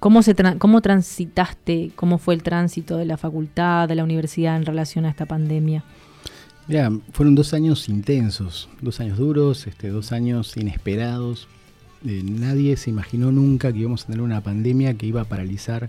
¿cómo, 0.00 0.22
se 0.22 0.34
¿Cómo 0.58 0.82
transitaste, 0.82 1.92
cómo 1.96 2.18
fue 2.18 2.34
el 2.34 2.42
tránsito 2.42 2.98
de 2.98 3.06
la 3.06 3.16
facultad, 3.16 3.88
de 3.88 3.94
la 3.94 4.04
universidad 4.04 4.56
en 4.56 4.66
relación 4.66 5.06
a 5.06 5.08
esta 5.08 5.24
pandemia? 5.24 5.82
Mira, 6.66 6.92
fueron 7.12 7.34
dos 7.34 7.54
años 7.54 7.88
intensos, 7.88 8.68
dos 8.82 9.00
años 9.00 9.16
duros, 9.16 9.66
este, 9.66 9.88
dos 9.88 10.12
años 10.12 10.54
inesperados. 10.58 11.48
nadie 12.02 12.76
se 12.76 12.90
imaginó 12.90 13.32
nunca 13.32 13.72
que 13.72 13.78
íbamos 13.78 14.04
a 14.04 14.08
tener 14.08 14.20
una 14.20 14.42
pandemia 14.42 14.92
que 14.92 15.06
iba 15.06 15.22
a 15.22 15.24
paralizar 15.24 15.88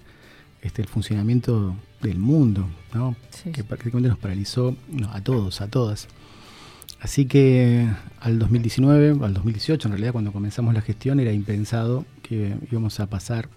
este, 0.62 0.82
el 0.82 0.88
funcionamiento 0.88 1.76
del 2.02 2.20
mundo, 2.20 2.68
¿no? 2.94 3.16
que 3.54 3.64
prácticamente 3.64 4.10
nos 4.10 4.18
paralizó 4.18 4.76
a 5.12 5.22
todos, 5.22 5.62
a 5.62 5.68
todas. 5.68 6.08
Así 7.00 7.26
que 7.26 7.88
al 8.20 8.40
2019, 8.40 9.24
al 9.24 9.34
2018 9.34 9.88
en 9.88 9.92
realidad 9.94 10.12
cuando 10.12 10.34
comenzamos 10.34 10.74
la 10.74 10.82
gestión 10.82 11.20
era 11.20 11.32
impensado 11.32 12.06
que 12.22 12.58
íbamos 12.70 13.00
a 13.00 13.08
pasar 13.08 13.50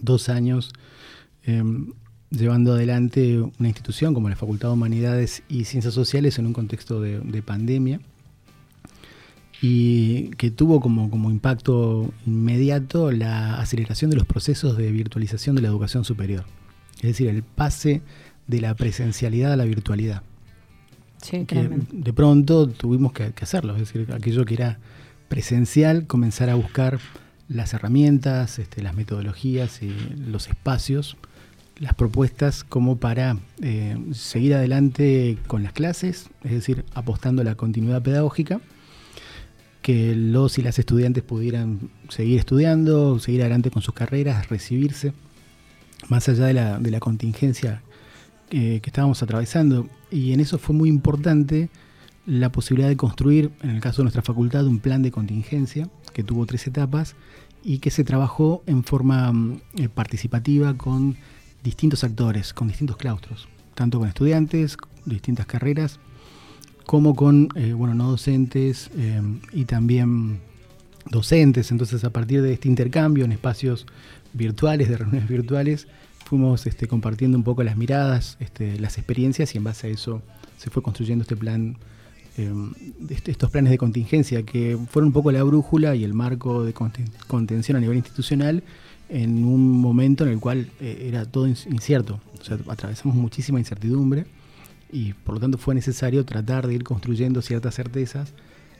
dos 0.00 0.28
años 0.28 0.72
em, 1.44 1.92
llevando 2.30 2.72
adelante 2.72 3.38
una 3.40 3.68
institución 3.68 4.12
como 4.12 4.28
la 4.28 4.36
Facultad 4.36 4.68
de 4.68 4.74
Humanidades 4.74 5.42
y 5.48 5.64
Ciencias 5.64 5.94
Sociales 5.94 6.38
en 6.38 6.46
un 6.46 6.52
contexto 6.52 7.00
de 7.00 7.42
pandemia 7.42 8.00
y 9.60 10.30
que 10.30 10.50
tuvo 10.50 10.80
como, 10.80 11.10
como 11.10 11.30
impacto 11.30 12.12
inmediato 12.26 13.10
la 13.10 13.60
aceleración 13.60 14.10
de 14.10 14.16
los 14.16 14.26
procesos 14.26 14.76
de 14.76 14.92
virtualización 14.92 15.56
de 15.56 15.62
la 15.62 15.68
educación 15.68 16.04
superior. 16.04 16.44
Es 16.96 17.02
decir, 17.02 17.28
el 17.28 17.42
pase 17.42 18.02
de 18.46 18.60
la 18.60 18.74
presencialidad 18.74 19.52
a 19.52 19.56
la 19.56 19.64
virtualidad. 19.64 20.22
Sí, 21.22 21.44
que 21.44 21.68
de 21.92 22.12
pronto 22.12 22.68
tuvimos 22.68 23.12
que, 23.12 23.32
hacerlo, 23.40 23.74
es 23.74 23.80
decir, 23.80 24.12
aquello 24.12 24.44
que 24.44 24.54
era 24.54 24.78
presencial, 25.28 26.06
comenzar 26.06 26.48
a 26.48 26.54
buscar 26.54 27.00
las 27.48 27.74
herramientas, 27.74 28.60
este, 28.60 28.82
las 28.82 28.94
metodologías 28.94 29.82
y 29.82 29.94
los 30.16 30.48
espacios, 30.48 31.16
las 31.80 31.94
propuestas 31.94 32.62
como 32.62 32.98
para 32.98 33.36
eh, 33.62 33.96
seguir 34.12 34.54
adelante 34.54 35.38
con 35.48 35.64
las 35.64 35.72
clases, 35.72 36.30
es 36.44 36.52
decir, 36.52 36.84
apostando 36.94 37.42
a 37.42 37.44
la 37.44 37.56
continuidad 37.56 38.02
pedagógica 38.02 38.60
que 39.88 40.14
los 40.14 40.58
y 40.58 40.62
las 40.62 40.78
estudiantes 40.78 41.22
pudieran 41.22 41.88
seguir 42.10 42.38
estudiando, 42.38 43.18
seguir 43.20 43.40
adelante 43.40 43.70
con 43.70 43.80
sus 43.80 43.94
carreras, 43.94 44.50
recibirse, 44.50 45.14
más 46.10 46.28
allá 46.28 46.44
de 46.44 46.90
la, 46.90 47.00
contingencia 47.00 47.80
que, 48.50 48.82
estábamos 48.84 49.22
atravesando. 49.22 49.88
Y 50.10 50.34
en 50.34 50.40
eso 50.40 50.58
fue 50.58 50.76
muy 50.76 50.90
importante 50.90 51.70
la 52.26 52.52
posibilidad 52.52 52.90
de 52.90 52.98
construir, 52.98 53.50
en 53.62 53.70
el 53.70 53.80
caso 53.80 54.02
de 54.02 54.04
nuestra 54.04 54.20
facultad, 54.20 54.66
un 54.66 54.78
plan 54.78 55.00
de 55.00 55.10
contingencia 55.10 55.88
que 56.12 56.22
tuvo 56.22 56.44
tres 56.44 56.66
etapas 56.66 57.16
y 57.64 57.78
que 57.78 57.90
se 57.90 58.04
trabajó 58.04 58.62
en 58.66 58.84
forma 58.84 59.32
mm, 59.32 59.60
eh, 59.78 59.88
participativa 59.88 60.76
con 60.76 61.16
distintos 61.64 62.04
actores, 62.04 62.52
con 62.52 62.68
distintos 62.68 62.98
claustros, 62.98 63.48
tanto 63.74 63.98
con 63.98 64.08
estudiantes, 64.08 64.76
distintas 65.06 65.46
carreras, 65.46 65.98
como 66.88 67.14
con 67.14 67.50
eh, 67.54 67.74
bueno, 67.74 67.94
no 67.94 68.08
docentes 68.08 68.90
eh, 68.96 69.20
y 69.52 69.66
también 69.66 70.40
docentes. 71.10 71.70
Entonces, 71.70 72.02
a 72.02 72.08
partir 72.08 72.40
de 72.40 72.54
este 72.54 72.66
intercambio 72.66 73.26
en 73.26 73.32
espacios 73.32 73.84
virtuales, 74.32 74.88
de 74.88 74.96
reuniones 74.96 75.28
virtuales, 75.36 75.86
fuimos 76.24 76.66
este, 76.66 76.88
compartiendo 76.88 77.36
un 77.36 77.44
poco 77.44 77.62
las 77.62 77.76
miradas, 77.76 78.38
este, 78.40 78.80
las 78.80 78.96
experiencias 78.96 79.54
y 79.54 79.58
en 79.58 79.64
base 79.64 79.88
a 79.88 79.90
eso 79.90 80.22
se 80.56 80.70
fue 80.70 80.82
construyendo 80.82 81.24
este 81.24 81.36
plan, 81.36 81.76
eh, 82.38 82.50
estos 83.26 83.50
planes 83.50 83.70
de 83.70 83.76
contingencia 83.76 84.42
que 84.44 84.78
fueron 84.90 85.08
un 85.08 85.12
poco 85.12 85.30
la 85.30 85.42
brújula 85.42 85.94
y 85.94 86.04
el 86.04 86.14
marco 86.14 86.64
de 86.64 86.72
contención 86.72 87.76
a 87.76 87.80
nivel 87.80 87.98
institucional 87.98 88.62
en 89.10 89.44
un 89.44 89.78
momento 89.78 90.24
en 90.24 90.30
el 90.30 90.40
cual 90.40 90.70
era 90.80 91.26
todo 91.26 91.46
incierto. 91.48 92.18
O 92.40 92.44
sea, 92.44 92.56
atravesamos 92.66 93.14
muchísima 93.14 93.58
incertidumbre 93.58 94.24
y 94.90 95.12
por 95.12 95.34
lo 95.34 95.40
tanto 95.40 95.58
fue 95.58 95.74
necesario 95.74 96.24
tratar 96.24 96.66
de 96.66 96.74
ir 96.74 96.84
construyendo 96.84 97.42
ciertas 97.42 97.74
certezas 97.74 98.32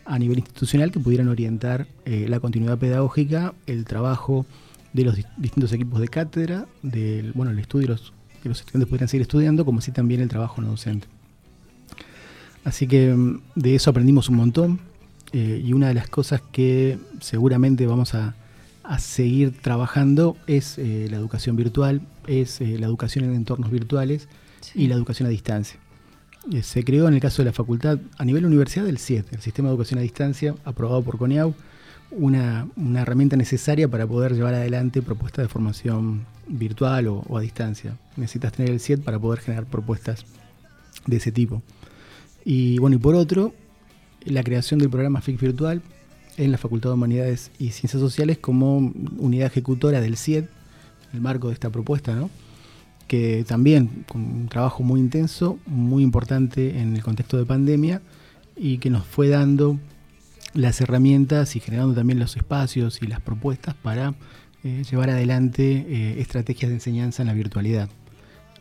a 0.08 0.18
nivel 0.18 0.38
institucional 0.38 0.90
que 0.90 0.98
pudieran 0.98 1.28
orientar 1.28 1.86
eh, 2.06 2.26
la 2.28 2.40
continuidad 2.40 2.78
pedagógica, 2.78 3.54
el 3.66 3.84
trabajo 3.84 4.46
de 4.94 5.04
los 5.04 5.16
distintos 5.36 5.72
equipos 5.72 6.00
de 6.00 6.08
cátedra, 6.08 6.66
del 6.82 7.32
bueno, 7.32 7.52
el 7.52 7.58
estudio 7.58 7.88
los, 7.88 8.14
que 8.42 8.48
los 8.48 8.60
estudiantes 8.60 8.88
pudieran 8.88 9.08
seguir 9.08 9.22
estudiando, 9.22 9.66
como 9.66 9.80
así 9.80 9.92
también 9.92 10.22
el 10.22 10.28
trabajo 10.28 10.62
no 10.62 10.68
docente. 10.68 11.06
Así 12.64 12.86
que 12.86 13.14
mm, 13.14 13.42
de 13.54 13.74
eso 13.74 13.90
aprendimos 13.90 14.30
un 14.30 14.36
montón 14.36 14.80
eh, 15.32 15.62
y 15.62 15.74
una 15.74 15.88
de 15.88 15.94
las 15.94 16.08
cosas 16.08 16.40
que 16.52 16.98
seguramente 17.20 17.86
vamos 17.86 18.14
a, 18.14 18.34
seguir 18.98 19.52
trabajando 19.60 20.38
es 20.46 20.78
eh, 20.78 21.08
la 21.10 21.18
educación 21.18 21.56
virtual, 21.56 22.00
es 22.26 22.62
la 22.62 22.86
educación 22.86 23.26
en 23.26 23.34
entornos 23.34 23.70
virtuales 23.70 24.28
y 24.74 24.86
la 24.86 24.94
educación 24.94 25.26
a 25.26 25.30
distancia. 25.30 25.78
Eh, 26.52 26.62
se 26.62 26.82
creó 26.82 27.08
en 27.08 27.14
el 27.14 27.20
caso 27.20 27.42
de 27.42 27.46
la 27.46 27.52
facultad 27.52 27.98
a 28.16 28.24
nivel 28.24 28.46
universidad 28.46 28.84
del 28.84 28.98
7, 28.98 29.36
el 29.36 29.42
sistema 29.42 29.68
de 29.68 29.74
educación 29.74 29.98
a 29.98 30.02
distancia, 30.02 30.54
aprobado 30.64 31.02
por 31.02 31.18
CONIAU, 31.18 31.54
una, 32.10 32.66
herramienta 32.96 33.36
necesaria 33.36 33.86
para 33.88 34.06
poder 34.06 34.34
llevar 34.34 34.54
adelante 34.54 35.02
propuestas 35.02 35.44
de 35.44 35.48
formación 35.48 36.24
virtual 36.46 37.08
o, 37.08 37.36
a 37.36 37.40
distancia. 37.42 37.98
Necesitas 38.16 38.52
tener 38.52 38.72
el 38.72 38.80
7 38.80 39.02
para 39.02 39.18
poder 39.18 39.40
generar 39.40 39.66
propuestas 39.66 40.24
de 41.06 41.16
ese 41.16 41.32
tipo. 41.32 41.62
Y 42.44 42.78
bueno, 42.78 42.96
y 42.96 42.98
por 42.98 43.14
otro, 43.14 43.54
la 44.24 44.42
creación 44.42 44.80
del 44.80 44.88
programa 44.88 45.20
FIC 45.20 45.40
Virtual 45.40 45.82
en 46.38 46.50
la 46.50 46.56
Facultad 46.56 46.90
de 46.90 46.94
Humanidades 46.94 47.50
y 47.58 47.72
Ciencias 47.72 48.00
Sociales 48.00 48.38
como 48.38 48.78
unidad 49.18 49.48
ejecutora 49.48 50.00
del 50.00 50.16
CIED, 50.16 50.44
el 51.12 51.20
marco 51.20 51.48
de 51.48 51.54
esta 51.54 51.68
propuesta, 51.68 52.14
¿no? 52.14 52.30
Que 53.08 53.44
también 53.48 54.04
con 54.06 54.22
un 54.22 54.48
trabajo 54.48 54.84
muy 54.84 55.00
intenso, 55.00 55.58
muy 55.66 56.04
importante 56.04 56.78
en 56.78 56.94
el 56.94 57.02
contexto 57.02 57.38
de 57.38 57.46
pandemia 57.46 58.02
y 58.54 58.78
que 58.78 58.90
nos 58.90 59.04
fue 59.04 59.28
dando 59.28 59.78
las 60.54 60.80
herramientas 60.80 61.56
y 61.56 61.60
generando 61.60 61.94
también 61.94 62.18
los 62.18 62.36
espacios 62.36 63.02
y 63.02 63.06
las 63.06 63.20
propuestas 63.20 63.74
para 63.74 64.14
eh, 64.62 64.82
llevar 64.88 65.10
adelante 65.10 65.86
eh, 65.88 66.20
estrategias 66.20 66.68
de 66.68 66.76
enseñanza 66.76 67.22
en 67.22 67.28
la 67.28 67.34
virtualidad. 67.34 67.88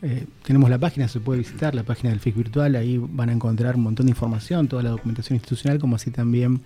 Eh, 0.00 0.26
tenemos 0.44 0.70
la 0.70 0.78
página, 0.78 1.08
se 1.08 1.20
puede 1.20 1.40
visitar 1.40 1.74
la 1.74 1.82
página 1.82 2.10
del 2.10 2.20
FIC 2.20 2.36
Virtual, 2.36 2.74
ahí 2.76 2.98
van 2.98 3.28
a 3.30 3.32
encontrar 3.32 3.76
un 3.76 3.82
montón 3.82 4.06
de 4.06 4.10
información, 4.10 4.68
toda 4.68 4.82
la 4.82 4.90
documentación 4.90 5.36
institucional, 5.36 5.78
como 5.78 5.96
así 5.96 6.10
también 6.10 6.60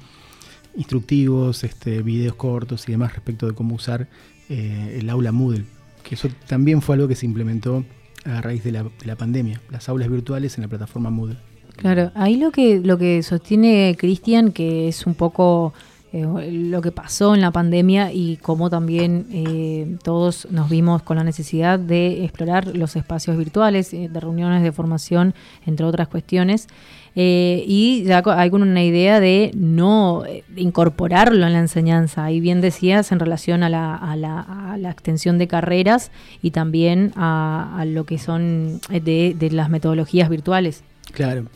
instructivos, 0.76 1.64
este, 1.64 2.02
videos 2.02 2.34
cortos 2.34 2.88
y 2.88 2.92
demás 2.92 3.12
respecto 3.14 3.46
de 3.46 3.54
cómo 3.54 3.74
usar 3.74 4.08
el 4.48 5.08
aula 5.08 5.32
Moodle 5.32 5.64
que 6.02 6.14
eso 6.14 6.28
también 6.47 6.82
fue 6.82 6.97
algo 6.97 7.09
que 7.09 7.14
se 7.14 7.26
implementó 7.26 7.85
a 8.25 8.40
raíz 8.40 8.62
de 8.64 8.73
la, 8.73 9.16
pandemia, 9.16 9.61
las 9.71 9.88
aulas 9.88 10.09
virtuales 10.09 10.56
en 10.56 10.62
la 10.62 10.68
plataforma 10.68 11.11
Moodle. 11.11 11.37
Claro, 11.76 12.12
ahí 12.14 12.37
lo 12.37 12.50
que, 12.50 12.80
lo 12.80 12.99
que 12.99 13.23
sostiene 13.23 13.97
Cristian, 13.99 14.52
que 14.52 14.88
es 14.88 15.06
un 15.06 15.14
poco 15.14 15.73
eh, 16.12 16.50
lo 16.52 16.82
que 16.82 16.92
pasó 16.92 17.35
en 17.35 17.40
la 17.40 17.50
pandemia 17.50 18.12
y 18.12 18.37
cómo 18.37 18.68
también 18.68 19.26
eh, 19.32 19.97
todos 20.04 20.47
nos 20.50 20.68
vimos 20.68 21.02
con 21.02 21.16
la 21.16 21.25
necesidad 21.25 21.78
de 21.78 22.25
explorar 22.25 22.76
los 22.76 22.97
espacios 22.97 23.38
virtuales, 23.38 23.94
eh, 23.94 24.11
de 24.12 24.21
reuniones 24.21 24.62
de 24.62 24.73
formación, 24.73 25.35
entre 25.64 25.87
otras 25.87 26.09
cuestiones, 26.09 26.68
eh, 27.14 27.62
y 27.66 28.04
ya 28.04 28.23
hay 28.25 28.50
una 28.50 28.83
idea 28.83 29.21
de 29.21 29.50
no 29.54 30.25
eh, 30.25 30.45
incorporarlo 30.57 31.47
en 31.47 31.52
la 31.52 31.59
enseñanza. 31.59 32.25
Ahí 32.25 32.40
bien 32.40 32.61
decías 32.61 33.12
en 33.12 33.21
relación 33.21 33.62
a 33.62 33.69
la, 33.69 33.95
a 33.95 34.16
la, 34.16 34.40
a 34.40 34.78
la 34.78 34.90
extensión 34.90 35.37
de 35.38 35.47
carreras 35.47 36.11
y 36.40 36.52
también 36.52 37.12
a, 37.16 37.85
lo 37.87 38.04
que 38.04 38.19
son 38.19 38.81
de, 38.88 39.37
de, 39.38 39.50
las 39.50 39.69
metodologías 39.69 40.31
virtuales. 40.31 40.85
Claro. 41.12 41.47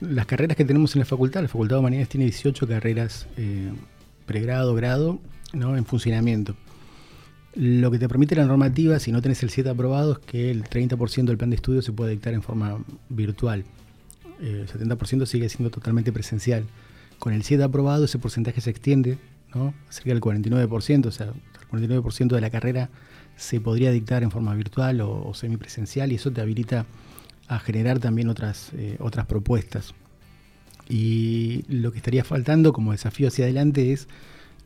Las 0.00 0.26
carreras 0.26 0.56
que 0.56 0.64
tenemos 0.64 0.94
en 0.94 1.00
la 1.00 1.06
facultad, 1.06 1.42
la 1.42 1.48
Facultad 1.48 1.76
de 1.76 1.80
Humanidades 1.80 2.08
tiene 2.08 2.24
18 2.24 2.66
carreras 2.66 3.28
eh, 3.36 3.70
pregrado, 4.26 4.74
grado, 4.74 5.20
¿no? 5.52 5.76
en 5.76 5.84
funcionamiento. 5.84 6.56
Lo 7.54 7.90
que 7.90 7.98
te 7.98 8.08
permite 8.08 8.34
la 8.34 8.44
normativa, 8.44 8.98
si 8.98 9.12
no 9.12 9.22
tenés 9.22 9.42
el 9.42 9.50
7 9.50 9.70
aprobado, 9.70 10.12
es 10.12 10.18
que 10.18 10.50
el 10.50 10.64
30% 10.64 11.24
del 11.24 11.36
plan 11.36 11.50
de 11.50 11.56
estudio 11.56 11.82
se 11.82 11.92
puede 11.92 12.12
dictar 12.12 12.34
en 12.34 12.42
forma 12.42 12.78
virtual 13.08 13.64
el 14.40 14.66
70% 14.68 15.26
sigue 15.26 15.48
siendo 15.48 15.70
totalmente 15.70 16.12
presencial. 16.12 16.64
Con 17.18 17.32
el 17.32 17.42
7 17.42 17.62
aprobado 17.62 18.04
ese 18.04 18.18
porcentaje 18.18 18.60
se 18.60 18.70
extiende, 18.70 19.18
¿no? 19.54 19.74
cerca 19.90 20.10
del 20.10 20.20
49%, 20.20 21.06
o 21.06 21.10
sea, 21.10 21.26
el 21.26 21.68
49% 21.68 22.34
de 22.34 22.40
la 22.40 22.50
carrera 22.50 22.90
se 23.36 23.60
podría 23.60 23.90
dictar 23.90 24.22
en 24.22 24.30
forma 24.30 24.54
virtual 24.54 25.00
o, 25.00 25.32
semipresencial 25.34 26.12
y 26.12 26.16
eso 26.16 26.30
te 26.30 26.40
habilita 26.40 26.86
a 27.48 27.58
generar 27.58 27.98
también 27.98 28.28
otras, 28.28 28.70
eh, 28.74 28.96
otras 29.00 29.26
propuestas. 29.26 29.94
Y 30.88 31.64
lo 31.68 31.92
que 31.92 31.98
estaría 31.98 32.24
faltando 32.24 32.72
como 32.72 32.92
desafío 32.92 33.28
hacia 33.28 33.44
adelante 33.44 33.92
es 33.92 34.08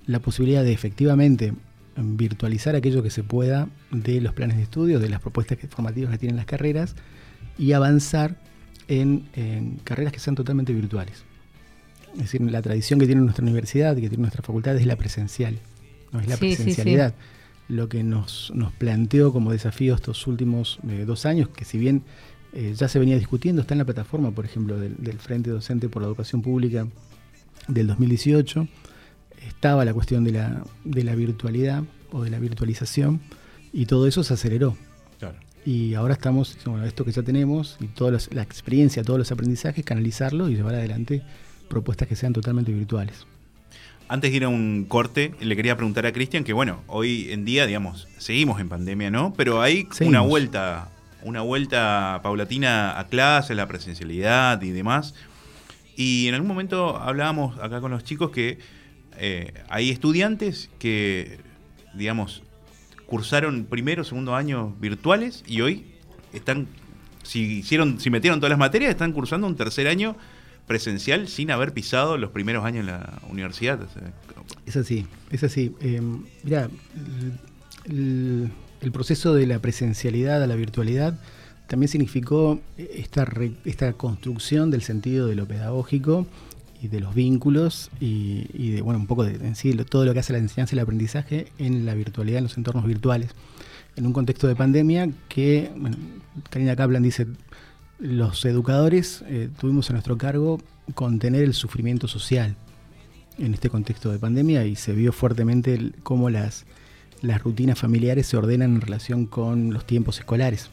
la 0.06 0.20
posibilidad 0.20 0.62
de 0.64 0.72
efectivamente 0.72 1.54
virtualizar 1.96 2.76
aquello 2.76 3.02
que 3.02 3.10
se 3.10 3.22
pueda 3.22 3.68
de 3.90 4.20
los 4.20 4.34
planes 4.34 4.56
de 4.56 4.62
estudio, 4.62 4.98
de 4.98 5.08
las 5.08 5.20
propuestas 5.20 5.58
formativas 5.70 6.12
que 6.12 6.18
tienen 6.18 6.36
las 6.36 6.46
carreras 6.46 6.94
y 7.58 7.72
avanzar 7.72 8.36
en, 8.88 9.80
carreras 9.84 10.12
que 10.12 10.20
sean 10.20 10.36
totalmente 10.36 10.72
virtuales. 10.72 11.24
Es 12.14 12.20
decir, 12.20 12.40
la 12.40 12.62
tradición 12.62 12.98
que 12.98 13.06
tiene 13.06 13.20
nuestra 13.20 13.42
universidad, 13.42 13.94
que 13.94 14.08
tiene 14.08 14.22
nuestra 14.22 14.42
facultad, 14.42 14.76
es 14.76 14.86
la 14.86 14.96
presencial, 14.96 15.58
no 16.12 16.20
es 16.20 16.28
la 16.28 16.36
presencialidad. 16.36 17.14
Lo 17.68 17.88
que 17.88 18.04
nos, 18.04 18.52
nos, 18.54 18.72
planteó 18.72 19.32
como 19.32 19.50
desafío 19.50 19.94
estos 19.94 20.26
últimos 20.28 20.78
eh, 20.88 21.04
dos 21.04 21.26
años, 21.26 21.48
que 21.48 21.64
si 21.64 21.78
bien 21.78 22.04
eh, 22.52 22.74
ya 22.76 22.88
se 22.88 22.98
venía 22.98 23.18
discutiendo, 23.18 23.60
está 23.60 23.74
en 23.74 23.78
la 23.78 23.84
plataforma, 23.84 24.30
por 24.30 24.44
ejemplo, 24.44 24.78
del, 24.78 25.18
Frente 25.18 25.50
Docente 25.50 25.88
por 25.88 26.00
la 26.00 26.08
Educación 26.08 26.42
Pública 26.42 26.86
del 27.66 27.88
2018, 27.88 28.68
estaba 29.46 29.84
la 29.84 29.92
cuestión 29.92 30.24
de 30.24 30.32
la, 30.32 30.64
de 30.84 31.04
la 31.04 31.14
virtualidad 31.16 31.82
o 32.12 32.22
de 32.22 32.30
la 32.30 32.38
virtualización, 32.38 33.20
y 33.72 33.86
todo 33.86 34.06
eso 34.06 34.22
se 34.22 34.34
aceleró. 34.34 34.76
Y 35.66 35.94
ahora 35.94 36.14
estamos, 36.14 36.56
bueno, 36.64 36.86
esto 36.86 37.04
que 37.04 37.10
ya 37.10 37.22
tenemos 37.22 37.76
y 37.80 37.88
toda 37.88 38.16
la 38.30 38.42
experiencia, 38.42 39.02
todos 39.02 39.18
los 39.18 39.32
aprendizajes, 39.32 39.84
canalizarlo 39.84 40.48
y 40.48 40.54
llevar 40.54 40.76
adelante 40.76 41.22
propuestas 41.68 42.06
que 42.06 42.14
sean 42.14 42.32
totalmente 42.32 42.72
virtuales. 42.72 43.26
Antes 44.06 44.30
de 44.30 44.36
ir 44.36 44.44
a 44.44 44.48
un 44.48 44.84
corte, 44.88 45.34
le 45.40 45.56
quería 45.56 45.76
preguntar 45.76 46.06
a 46.06 46.12
Cristian 46.12 46.44
que, 46.44 46.52
bueno, 46.52 46.84
hoy 46.86 47.32
en 47.32 47.44
día, 47.44 47.66
digamos, 47.66 48.06
seguimos 48.18 48.60
en 48.60 48.68
pandemia, 48.68 49.10
¿no? 49.10 49.34
Pero 49.36 49.60
hay 49.60 49.88
una 50.02 50.20
vuelta, 50.20 50.88
una 51.24 51.40
vuelta 51.40 52.20
paulatina 52.22 52.96
a 53.00 53.08
clases, 53.08 53.56
la 53.56 53.66
presencialidad 53.66 54.62
y 54.62 54.70
demás. 54.70 55.16
Y 55.96 56.28
en 56.28 56.34
algún 56.34 56.46
momento 56.46 56.96
hablábamos 56.96 57.58
acá 57.58 57.80
con 57.80 57.90
los 57.90 58.04
chicos 58.04 58.30
que 58.30 58.60
eh, 59.18 59.52
hay 59.68 59.90
estudiantes 59.90 60.70
que, 60.78 61.40
digamos, 61.94 62.44
cursaron 63.06 63.64
primero, 63.64 64.04
segundo 64.04 64.34
año 64.34 64.74
virtuales 64.80 65.44
y 65.46 65.60
hoy 65.60 65.86
están, 66.32 66.66
si 67.22 67.58
hicieron, 67.58 68.00
si 68.00 68.10
metieron 68.10 68.40
todas 68.40 68.50
las 68.50 68.58
materias, 68.58 68.90
están 68.90 69.12
cursando 69.12 69.46
un 69.46 69.56
tercer 69.56 69.88
año 69.88 70.16
presencial 70.66 71.28
sin 71.28 71.50
haber 71.50 71.72
pisado 71.72 72.18
los 72.18 72.30
primeros 72.30 72.64
años 72.64 72.80
en 72.80 72.86
la 72.86 73.18
universidad. 73.30 73.78
Es 74.66 74.76
así, 74.76 75.06
es 75.30 75.44
así. 75.44 75.74
Eh, 75.80 76.00
mira, 76.42 76.68
el, 77.84 78.50
proceso 78.92 79.34
de 79.34 79.46
la 79.46 79.58
presencialidad 79.58 80.42
a 80.42 80.46
la 80.46 80.54
virtualidad 80.54 81.18
también 81.66 81.88
significó 81.88 82.60
esta, 82.76 83.28
esta 83.64 83.92
construcción 83.94 84.70
del 84.70 84.82
sentido 84.82 85.26
de 85.26 85.34
lo 85.34 85.46
pedagógico 85.46 86.26
de 86.86 87.00
los 87.00 87.14
vínculos 87.14 87.90
y, 88.00 88.70
de, 88.70 88.82
bueno, 88.82 89.00
un 89.00 89.06
poco 89.06 89.24
de 89.24 89.34
en 89.34 89.56
sí, 89.56 89.72
todo 89.88 90.04
lo 90.04 90.12
que 90.12 90.20
hace 90.20 90.32
la 90.32 90.38
enseñanza 90.38 90.74
y 90.74 90.78
el 90.78 90.82
aprendizaje 90.82 91.48
en 91.58 91.86
la 91.86 91.94
virtualidad, 91.94 92.38
en 92.38 92.44
los 92.44 92.56
entornos 92.56 92.84
virtuales. 92.86 93.30
En 93.96 94.06
un 94.06 94.12
contexto 94.12 94.46
de 94.46 94.56
pandemia 94.56 95.10
que, 95.28 95.70
bueno, 95.76 95.96
Karina 96.50 96.76
Kaplan 96.76 97.02
dice, 97.02 97.26
los 97.98 98.44
educadores 98.44 99.24
eh, 99.26 99.48
tuvimos 99.58 99.88
a 99.88 99.94
nuestro 99.94 100.18
cargo 100.18 100.60
contener 100.94 101.42
el 101.42 101.54
sufrimiento 101.54 102.08
social 102.08 102.56
en 103.38 103.54
este 103.54 103.70
contexto 103.70 104.12
de 104.12 104.18
pandemia 104.18 104.64
y 104.64 104.76
se 104.76 104.92
vio 104.92 105.12
fuertemente 105.12 105.92
cómo 106.02 106.30
las, 106.30 106.64
las 107.22 107.42
rutinas 107.42 107.78
familiares 107.78 108.26
se 108.26 108.36
ordenan 108.36 108.76
en 108.76 108.80
relación 108.80 109.26
con 109.26 109.72
los 109.72 109.86
tiempos 109.86 110.18
escolares 110.18 110.70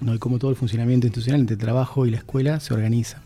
¿no? 0.00 0.14
y 0.14 0.18
cómo 0.18 0.38
todo 0.38 0.50
el 0.50 0.56
funcionamiento 0.56 1.06
institucional 1.06 1.40
entre 1.40 1.56
trabajo 1.56 2.06
y 2.06 2.10
la 2.10 2.18
escuela 2.18 2.60
se 2.60 2.74
organiza. 2.74 3.22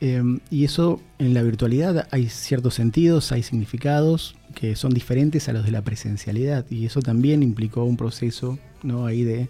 Em, 0.00 0.40
y 0.50 0.64
eso 0.64 1.00
en 1.18 1.34
la 1.34 1.42
virtualidad 1.42 2.08
hay 2.10 2.28
ciertos 2.28 2.74
sentidos, 2.74 3.32
hay 3.32 3.42
significados 3.42 4.34
que 4.54 4.76
son 4.76 4.92
diferentes 4.92 5.48
a 5.48 5.52
los 5.52 5.64
de 5.64 5.70
la 5.70 5.82
presencialidad 5.82 6.66
y 6.70 6.84
eso 6.84 7.00
también 7.00 7.42
implicó 7.42 7.84
un 7.84 7.96
proceso 7.96 8.58
¿no? 8.82 9.06
ahí 9.06 9.22
de, 9.22 9.48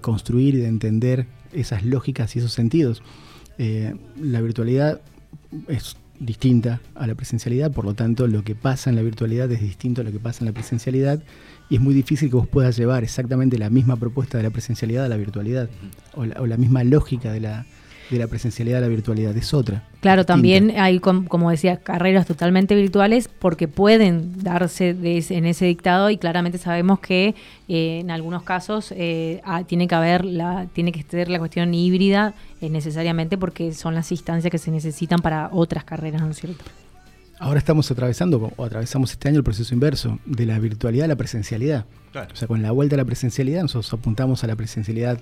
construir 0.00 0.54
y 0.54 0.58
de 0.58 0.68
entender 0.68 1.26
esas 1.52 1.84
lógicas 1.84 2.36
y 2.36 2.40
esos 2.40 2.52
sentidos. 2.52 3.02
Eh, 3.58 3.94
la 4.20 4.40
virtualidad 4.40 5.00
es 5.68 5.96
distinta 6.18 6.80
a 6.94 7.06
la 7.06 7.14
presencialidad, 7.14 7.72
por 7.72 7.86
lo 7.86 7.94
tanto 7.94 8.26
lo 8.26 8.44
que 8.44 8.54
pasa 8.54 8.90
en 8.90 8.96
la 8.96 9.02
virtualidad 9.02 9.50
es 9.50 9.62
distinto 9.62 10.02
a 10.02 10.04
lo 10.04 10.12
que 10.12 10.20
pasa 10.20 10.40
en 10.40 10.46
la 10.46 10.52
presencialidad 10.52 11.22
y 11.70 11.76
es 11.76 11.80
muy 11.80 11.94
difícil 11.94 12.28
que 12.28 12.36
vos 12.36 12.46
puedas 12.46 12.76
llevar 12.76 13.02
exactamente 13.02 13.58
la 13.58 13.70
misma 13.70 13.96
propuesta 13.96 14.36
de 14.36 14.44
la 14.44 14.50
presencialidad 14.50 15.06
a 15.06 15.08
la 15.08 15.16
virtualidad 15.16 15.70
o 16.14 16.26
la 16.26 16.56
misma 16.58 16.84
lógica 16.84 17.32
de 17.32 17.40
la, 17.40 17.66
de 18.16 18.24
la 18.24 18.26
presencialidad 18.26 18.78
a 18.78 18.80
la 18.82 18.88
virtualidad, 18.88 19.36
es 19.36 19.54
otra. 19.54 19.84
Claro, 20.00 20.24
también 20.24 20.74
hay, 20.78 20.98
como 20.98 21.50
decía, 21.50 21.76
carreras 21.78 22.26
totalmente 22.26 22.74
virtuales 22.74 23.28
porque 23.28 23.68
pueden 23.68 24.42
darse 24.42 24.90
en 24.90 25.46
ese 25.46 25.66
dictado 25.66 26.10
y 26.10 26.16
claramente 26.16 26.58
sabemos 26.58 27.00
que 27.00 27.34
eh, 27.68 28.00
en 28.00 28.10
algunos 28.10 28.42
casos 28.42 28.92
eh, 28.96 29.40
ah, 29.44 29.64
tiene 29.64 29.86
que 29.88 29.94
haber 29.94 30.24
la, 30.24 30.66
tiene 30.72 30.92
que 30.92 31.02
ser 31.02 31.28
la 31.28 31.38
cuestión 31.38 31.74
híbrida 31.74 32.34
eh, 32.60 32.70
necesariamente 32.70 33.36
porque 33.38 33.72
son 33.72 33.94
las 33.94 34.10
instancias 34.10 34.50
que 34.50 34.58
se 34.58 34.70
necesitan 34.70 35.20
para 35.20 35.50
otras 35.52 35.84
carreras, 35.84 36.22
¿no 36.22 36.30
es 36.30 36.38
cierto? 36.38 36.64
Ahora 37.38 37.58
estamos 37.58 37.90
atravesando, 37.90 38.52
o 38.54 38.64
atravesamos 38.64 39.12
este 39.12 39.28
año 39.28 39.38
el 39.38 39.44
proceso 39.44 39.72
inverso, 39.72 40.18
de 40.26 40.44
la 40.44 40.58
virtualidad 40.58 41.06
a 41.06 41.08
la 41.08 41.16
presencialidad. 41.16 41.86
O 42.14 42.36
sea, 42.36 42.46
con 42.46 42.60
la 42.60 42.70
vuelta 42.70 42.96
a 42.96 42.98
la 42.98 43.06
presencialidad, 43.06 43.62
nosotros 43.62 43.90
apuntamos 43.94 44.44
a 44.44 44.46
la 44.46 44.56
presencialidad 44.56 45.18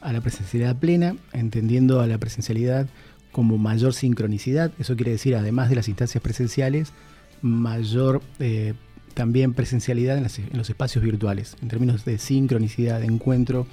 a 0.00 0.12
la 0.12 0.20
presencialidad 0.20 0.76
plena, 0.76 1.16
entendiendo 1.32 2.00
a 2.00 2.06
la 2.06 2.18
presencialidad 2.18 2.88
como 3.32 3.58
mayor 3.58 3.92
sincronicidad. 3.92 4.72
Eso 4.78 4.96
quiere 4.96 5.12
decir, 5.12 5.36
además 5.36 5.68
de 5.68 5.76
las 5.76 5.88
instancias 5.88 6.22
presenciales, 6.22 6.92
mayor 7.42 8.22
eh, 8.38 8.74
también 9.14 9.54
presencialidad 9.54 10.16
en, 10.16 10.26
los 10.52 10.70
espacios 10.70 11.04
virtuales, 11.04 11.56
en 11.60 11.68
términos 11.68 12.04
de 12.04 12.18
sincronicidad, 12.18 13.00
de 13.00 13.06
encuentro 13.06 13.66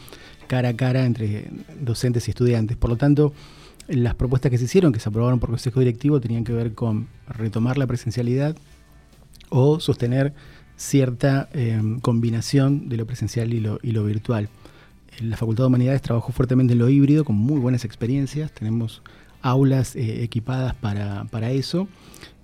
cara 0.48 0.70
a 0.70 0.76
cara 0.76 1.06
entre 1.06 1.50
docentes 1.80 2.28
y 2.28 2.32
estudiantes. 2.32 2.76
Por 2.78 2.90
lo 2.90 2.98
tanto, 2.98 3.34
las 3.88 4.16
propuestas 4.16 4.50
que 4.50 4.58
se 4.58 4.66
hicieron, 4.66 4.92
que 4.92 5.00
se 5.00 5.10
aprobaron 5.10 5.40
por 5.40 5.50
Consejo 5.50 5.80
Directivo, 5.80 6.20
tenían 6.20 6.44
que 6.44 6.54
ver 6.54 6.74
con 6.74 7.08
retomar 7.28 7.78
la 7.78 7.88
presencialidad 7.88 8.56
o 9.50 9.80
sostener 9.80 10.34
cierta 10.76 11.48
eh, 11.54 11.82
combinación 12.02 12.90
de 12.90 12.98
lo 12.98 13.06
presencial 13.06 13.54
y 13.54 13.60
lo 13.62 14.04
virtual 14.04 14.50
la 15.22 15.38
Facultad 15.38 15.64
de 15.64 15.68
Humanidades 15.68 16.02
trabajó 16.02 16.32
fuertemente 16.32 16.74
en 16.74 16.80
lo 16.80 16.90
híbrido, 16.90 17.26
con 17.26 17.36
muy 17.36 17.60
buenas 17.60 17.86
experiencias. 17.86 18.52
Tenemos 18.52 19.02
aulas 19.42 19.96
eh, 19.96 20.24
equipadas 20.24 20.76
para, 20.76 21.52
eso. 21.52 21.88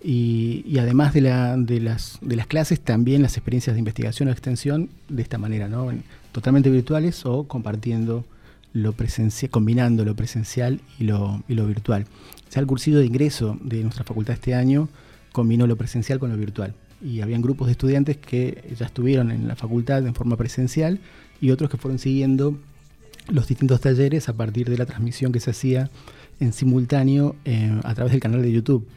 Y, 0.03 0.77
además 0.79 1.13
de, 1.13 1.21
las, 1.21 2.19
de 2.21 2.35
las 2.35 2.47
clases, 2.47 2.79
también 2.79 3.21
las 3.21 3.37
experiencias 3.37 3.75
de 3.75 3.79
investigación 3.79 4.29
o 4.29 4.31
extensión 4.31 4.89
de 5.07 5.21
esta 5.21 5.37
manera, 5.37 5.67
¿no? 5.67 5.91
totalmente 6.31 6.69
virtuales 6.69 7.25
o 7.25 7.45
compartiendo 7.45 8.25
lo 8.73 8.93
presencial, 8.93 9.49
combinando 9.49 10.05
lo 10.05 10.15
presencial 10.15 10.79
y 10.99 11.05
lo, 11.05 11.43
y 11.47 11.55
lo 11.55 11.65
virtual. 11.65 12.05
sea, 12.49 12.61
el 12.61 12.67
cursillo 12.67 12.99
de 12.99 13.05
ingreso 13.05 13.57
de 13.61 13.81
nuestra 13.81 14.03
facultad 14.03 14.35
este 14.35 14.53
año 14.53 14.89
combinó 15.31 15.67
lo 15.67 15.75
presencial 15.75 16.19
con 16.19 16.29
lo 16.29 16.37
virtual. 16.37 16.73
Y 17.01 17.21
habían 17.21 17.41
grupos 17.41 17.67
de 17.67 17.71
estudiantes 17.71 18.17
que 18.17 18.73
ya 18.77 18.85
estuvieron 18.85 19.31
en 19.31 19.47
la 19.47 19.55
facultad 19.55 20.05
en 20.05 20.13
forma 20.13 20.35
presencial 20.35 20.99
y 21.41 21.51
otros 21.51 21.69
que 21.69 21.77
fueron 21.77 21.99
siguiendo 21.99 22.57
los 23.27 23.47
distintos 23.47 23.81
talleres 23.81 24.27
a 24.29 24.33
partir 24.33 24.69
de 24.69 24.77
la 24.77 24.85
transmisión 24.85 25.31
que 25.31 25.39
se 25.39 25.51
hacía 25.51 25.89
en 26.39 26.53
simultáneo 26.53 27.35
eh, 27.45 27.79
a 27.83 27.93
través 27.93 28.11
del 28.11 28.21
canal 28.21 28.41
de 28.41 28.51
YouTube. 28.51 28.87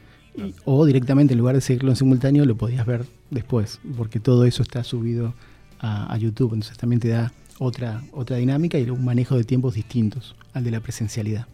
o 0.64 0.86
directamente 0.86 1.34
en 1.34 1.38
lugar 1.38 1.54
de 1.54 1.60
seguirlo 1.60 1.90
en 1.90 1.96
simultáneo 1.96 2.46
lo 2.46 2.56
podías 2.56 2.86
ver 2.86 3.04
después, 3.30 3.80
porque 3.96 4.18
todo 4.18 4.46
eso 4.46 4.62
está 4.62 4.82
subido 4.82 5.34
a, 5.78 6.16
YouTube. 6.16 6.54
Entonces 6.54 6.78
también 6.78 7.00
te 7.00 7.08
da 7.08 7.32
otra, 7.58 8.02
otra 8.12 8.36
dinámica 8.36 8.78
y 8.78 8.88
un 8.88 9.04
manejo 9.04 9.36
de 9.36 9.44
tiempos 9.44 9.74
distintos 9.74 10.34
al 10.54 10.64
de 10.64 10.70
la 10.70 10.80
presencialidad. 10.80 11.46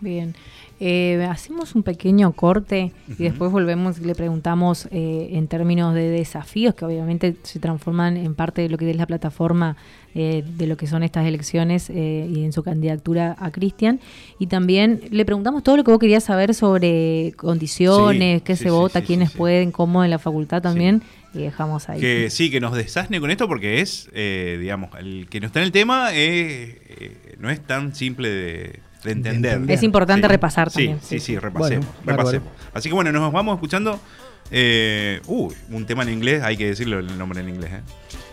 Bien. 0.00 0.34
Eh, 0.80 1.26
hacemos 1.28 1.74
un 1.74 1.82
pequeño 1.82 2.30
corte 2.32 2.92
y 3.08 3.24
después 3.24 3.50
volvemos 3.50 3.98
y 3.98 4.04
le 4.04 4.14
preguntamos 4.14 4.86
eh, 4.92 5.30
en 5.32 5.48
términos 5.48 5.92
de 5.92 6.08
desafíos 6.08 6.76
que 6.76 6.84
obviamente 6.84 7.34
se 7.42 7.58
transforman 7.58 8.16
en 8.16 8.36
parte 8.36 8.62
de 8.62 8.68
lo 8.68 8.78
que 8.78 8.88
es 8.88 8.96
la 8.96 9.06
plataforma 9.06 9.76
eh, 10.14 10.44
de 10.46 10.66
lo 10.68 10.76
que 10.76 10.86
son 10.86 11.02
estas 11.02 11.26
elecciones 11.26 11.90
y 11.90 12.44
en 12.44 12.52
su 12.52 12.62
candidatura 12.62 13.34
a 13.40 13.50
Cristian. 13.50 13.98
Y 14.38 14.46
también 14.46 15.00
le 15.10 15.24
preguntamos 15.24 15.64
todo 15.64 15.76
lo 15.76 15.82
que 15.82 15.90
vos 15.90 15.98
querías 15.98 16.22
saber 16.22 16.54
sobre 16.54 17.34
condiciones, 17.36 18.42
qué 18.42 18.54
se 18.54 18.70
vota, 18.70 19.02
quiénes 19.02 19.32
pueden, 19.32 19.72
cómo 19.72 20.04
en 20.04 20.10
la 20.10 20.20
facultad 20.20 20.62
también. 20.62 21.02
Y 21.34 21.38
dejamos 21.40 21.88
ahí. 21.88 22.00
Que 22.00 22.30
sí, 22.30 22.50
que 22.50 22.60
nos 22.60 22.74
desasne 22.74 23.20
con 23.20 23.32
esto 23.32 23.48
porque 23.48 23.80
es, 23.80 24.08
digamos, 24.14 24.90
el 24.98 25.26
que 25.28 25.40
no 25.40 25.48
está 25.48 25.58
en 25.58 25.64
el 25.64 25.72
tema 25.72 26.10
no 27.40 27.50
es 27.50 27.60
tan 27.60 27.94
simple 27.94 28.28
de 28.28 28.87
de 29.08 29.30
entender. 29.30 29.70
Es 29.70 29.82
importante 29.82 30.28
repasar 30.28 30.70
también. 30.70 30.98
Sí, 31.02 31.18
sí, 31.20 31.38
repasemos. 31.38 31.86
Así 32.74 32.88
que 32.88 32.94
bueno, 32.94 33.12
nos 33.12 33.32
vamos 33.32 33.54
escuchando. 33.54 33.98
Eh, 34.50 35.20
un 35.26 35.84
tema 35.86 36.04
en 36.04 36.10
inglés, 36.10 36.42
hay 36.42 36.56
que 36.56 36.68
decirlo 36.68 36.98
el 36.98 37.18
nombre 37.18 37.40
en 37.40 37.50
inglés. 37.50 37.70
¿eh? 37.72 37.80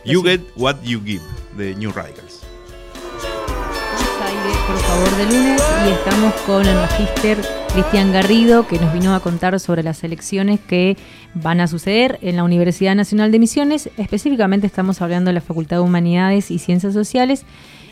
You 0.06 0.24
Get 0.24 0.42
What 0.56 0.82
You 0.84 1.02
Give, 1.04 1.24
de 1.58 1.76
New 1.76 1.92
Radicals. 1.92 2.42
por 4.68 4.78
favor, 4.78 5.18
de 5.18 5.26
lunes 5.26 5.62
y 5.86 5.92
estamos 5.92 6.34
con 6.46 6.66
el 6.66 6.76
magíster 6.76 7.38
Cristian 7.74 8.14
Garrido, 8.14 8.66
que 8.66 8.80
nos 8.80 8.94
vino 8.94 9.14
a 9.14 9.20
contar 9.20 9.60
sobre 9.60 9.84
las 9.84 10.04
elecciones 10.06 10.62
que 10.62 10.96
van 11.34 11.60
a 11.60 11.68
suceder 11.68 12.18
en 12.22 12.38
la 12.38 12.44
Universidad 12.44 12.96
Nacional 12.96 13.32
de 13.34 13.40
Misiones. 13.40 13.90
Específicamente 13.98 14.68
estamos 14.68 15.02
hablando 15.02 15.30
de 15.30 15.34
la 15.34 15.42
Facultad 15.42 15.78
de 15.78 15.82
Humanidades 15.82 16.50
y 16.52 16.60
Ciencias 16.60 16.94
Sociales 16.94 17.46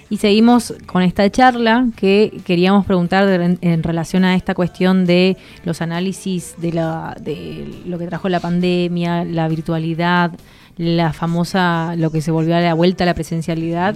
y 0.10 0.18
seguimos 0.18 0.74
con 0.86 1.02
esta 1.02 1.30
charla 1.30 1.88
que 1.96 2.42
queríamos 2.46 2.86
preguntar 2.86 3.28
en, 3.62 3.84
relación 3.84 4.26
a 4.26 4.36
esta 4.36 4.54
cuestión 4.54 5.06
de 5.06 5.38
los 5.66 5.82
análisis 5.82 6.56
de, 6.58 6.74
la, 6.74 7.16
de 7.20 7.68
lo 7.86 7.98
que 7.98 8.08
trajo 8.08 8.30
la 8.30 8.40
pandemia, 8.40 9.24
la 9.26 9.48
virtualidad, 9.48 10.32
la 10.78 11.14
famosa, 11.14 11.96
lo 11.98 12.12
que 12.12 12.22
se 12.22 12.32
volvió 12.32 12.56
a 12.56 12.62
la 12.62 12.74
vuelta 12.74 13.04
a 13.04 13.08
la 13.08 13.14
presencialidad. 13.14 13.96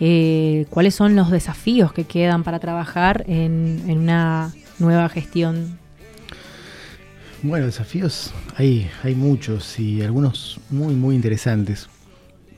Eh, 0.00 0.66
¿Cuáles 0.70 0.94
son 0.94 1.14
los 1.14 1.30
desafíos 1.30 1.92
que 1.92 2.04
quedan 2.04 2.44
para 2.44 2.58
trabajar 2.58 3.24
en, 3.28 3.82
en 3.86 3.98
una 3.98 4.52
nueva 4.78 5.08
gestión? 5.08 5.78
Bueno, 7.42 7.66
desafíos 7.66 8.32
hay, 8.56 8.88
hay 9.02 9.14
muchos 9.14 9.78
y 9.80 10.02
algunos 10.02 10.60
muy, 10.70 10.94
muy 10.94 11.16
interesantes. 11.16 11.88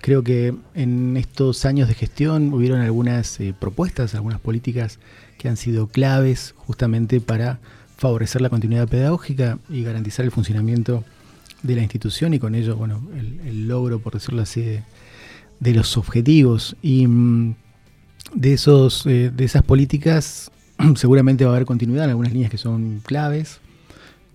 Creo 0.04 0.22
que 0.22 0.54
en 0.74 1.16
estos 1.16 1.64
años 1.64 1.88
de 1.88 1.94
gestión 1.94 2.52
hubieron 2.52 2.82
algunas 2.82 3.40
eh, 3.40 3.54
propuestas, 3.58 4.14
algunas 4.14 4.38
políticas 4.38 4.98
que 5.38 5.48
han 5.48 5.56
sido 5.56 5.86
claves 5.86 6.54
justamente 6.58 7.22
para 7.22 7.58
favorecer 7.96 8.42
la 8.42 8.50
continuidad 8.50 8.86
pedagógica 8.86 9.58
y 9.70 9.82
garantizar 9.82 10.26
el 10.26 10.30
funcionamiento 10.30 11.04
de 11.62 11.76
la 11.76 11.80
institución 11.80 12.34
y 12.34 12.38
con 12.38 12.54
ello, 12.54 12.76
bueno, 12.76 13.02
el, 13.16 13.66
logro, 13.66 13.98
por 13.98 14.12
decirlo 14.12 14.42
así, 14.42 14.78
de, 15.60 15.72
los 15.72 15.96
objetivos. 15.96 16.76
Y 16.82 17.06
mm, 17.06 17.54
de, 18.34 18.52
esos, 18.52 19.06
eh, 19.06 19.32
de 19.34 19.44
esas 19.44 19.62
políticas 19.62 20.50
seguramente 20.96 21.46
va 21.46 21.52
a 21.52 21.54
haber 21.54 21.66
continuidad 21.66 22.04
en 22.04 22.10
algunas 22.10 22.34
líneas 22.34 22.50
que 22.50 22.58
son 22.58 23.00
claves, 23.06 23.58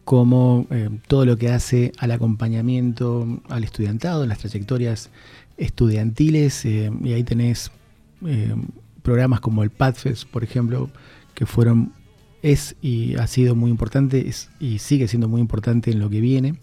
como 0.03 0.65
eh, 0.71 0.89
todo 1.07 1.27
lo 1.27 1.37
que 1.37 1.49
hace 1.49 1.91
al 1.99 2.09
acompañamiento 2.09 3.27
al 3.49 3.63
estudiantado, 3.63 4.25
las 4.25 4.39
trayectorias 4.39 5.11
estudiantiles, 5.59 6.65
eh, 6.65 6.91
y 7.03 7.13
ahí 7.13 7.23
tenés 7.23 7.71
eh, 8.25 8.55
programas 9.03 9.41
como 9.41 9.63
el 9.63 9.69
PADFES, 9.69 10.25
por 10.25 10.43
ejemplo, 10.43 10.89
que 11.35 11.45
fueron, 11.45 11.93
es 12.41 12.75
y 12.81 13.15
ha 13.15 13.27
sido 13.27 13.55
muy 13.55 13.69
importante 13.69 14.31
y 14.59 14.79
sigue 14.79 15.07
siendo 15.07 15.27
muy 15.27 15.41
importante 15.41 15.91
en 15.91 15.99
lo 15.99 16.09
que 16.09 16.21
viene, 16.21 16.55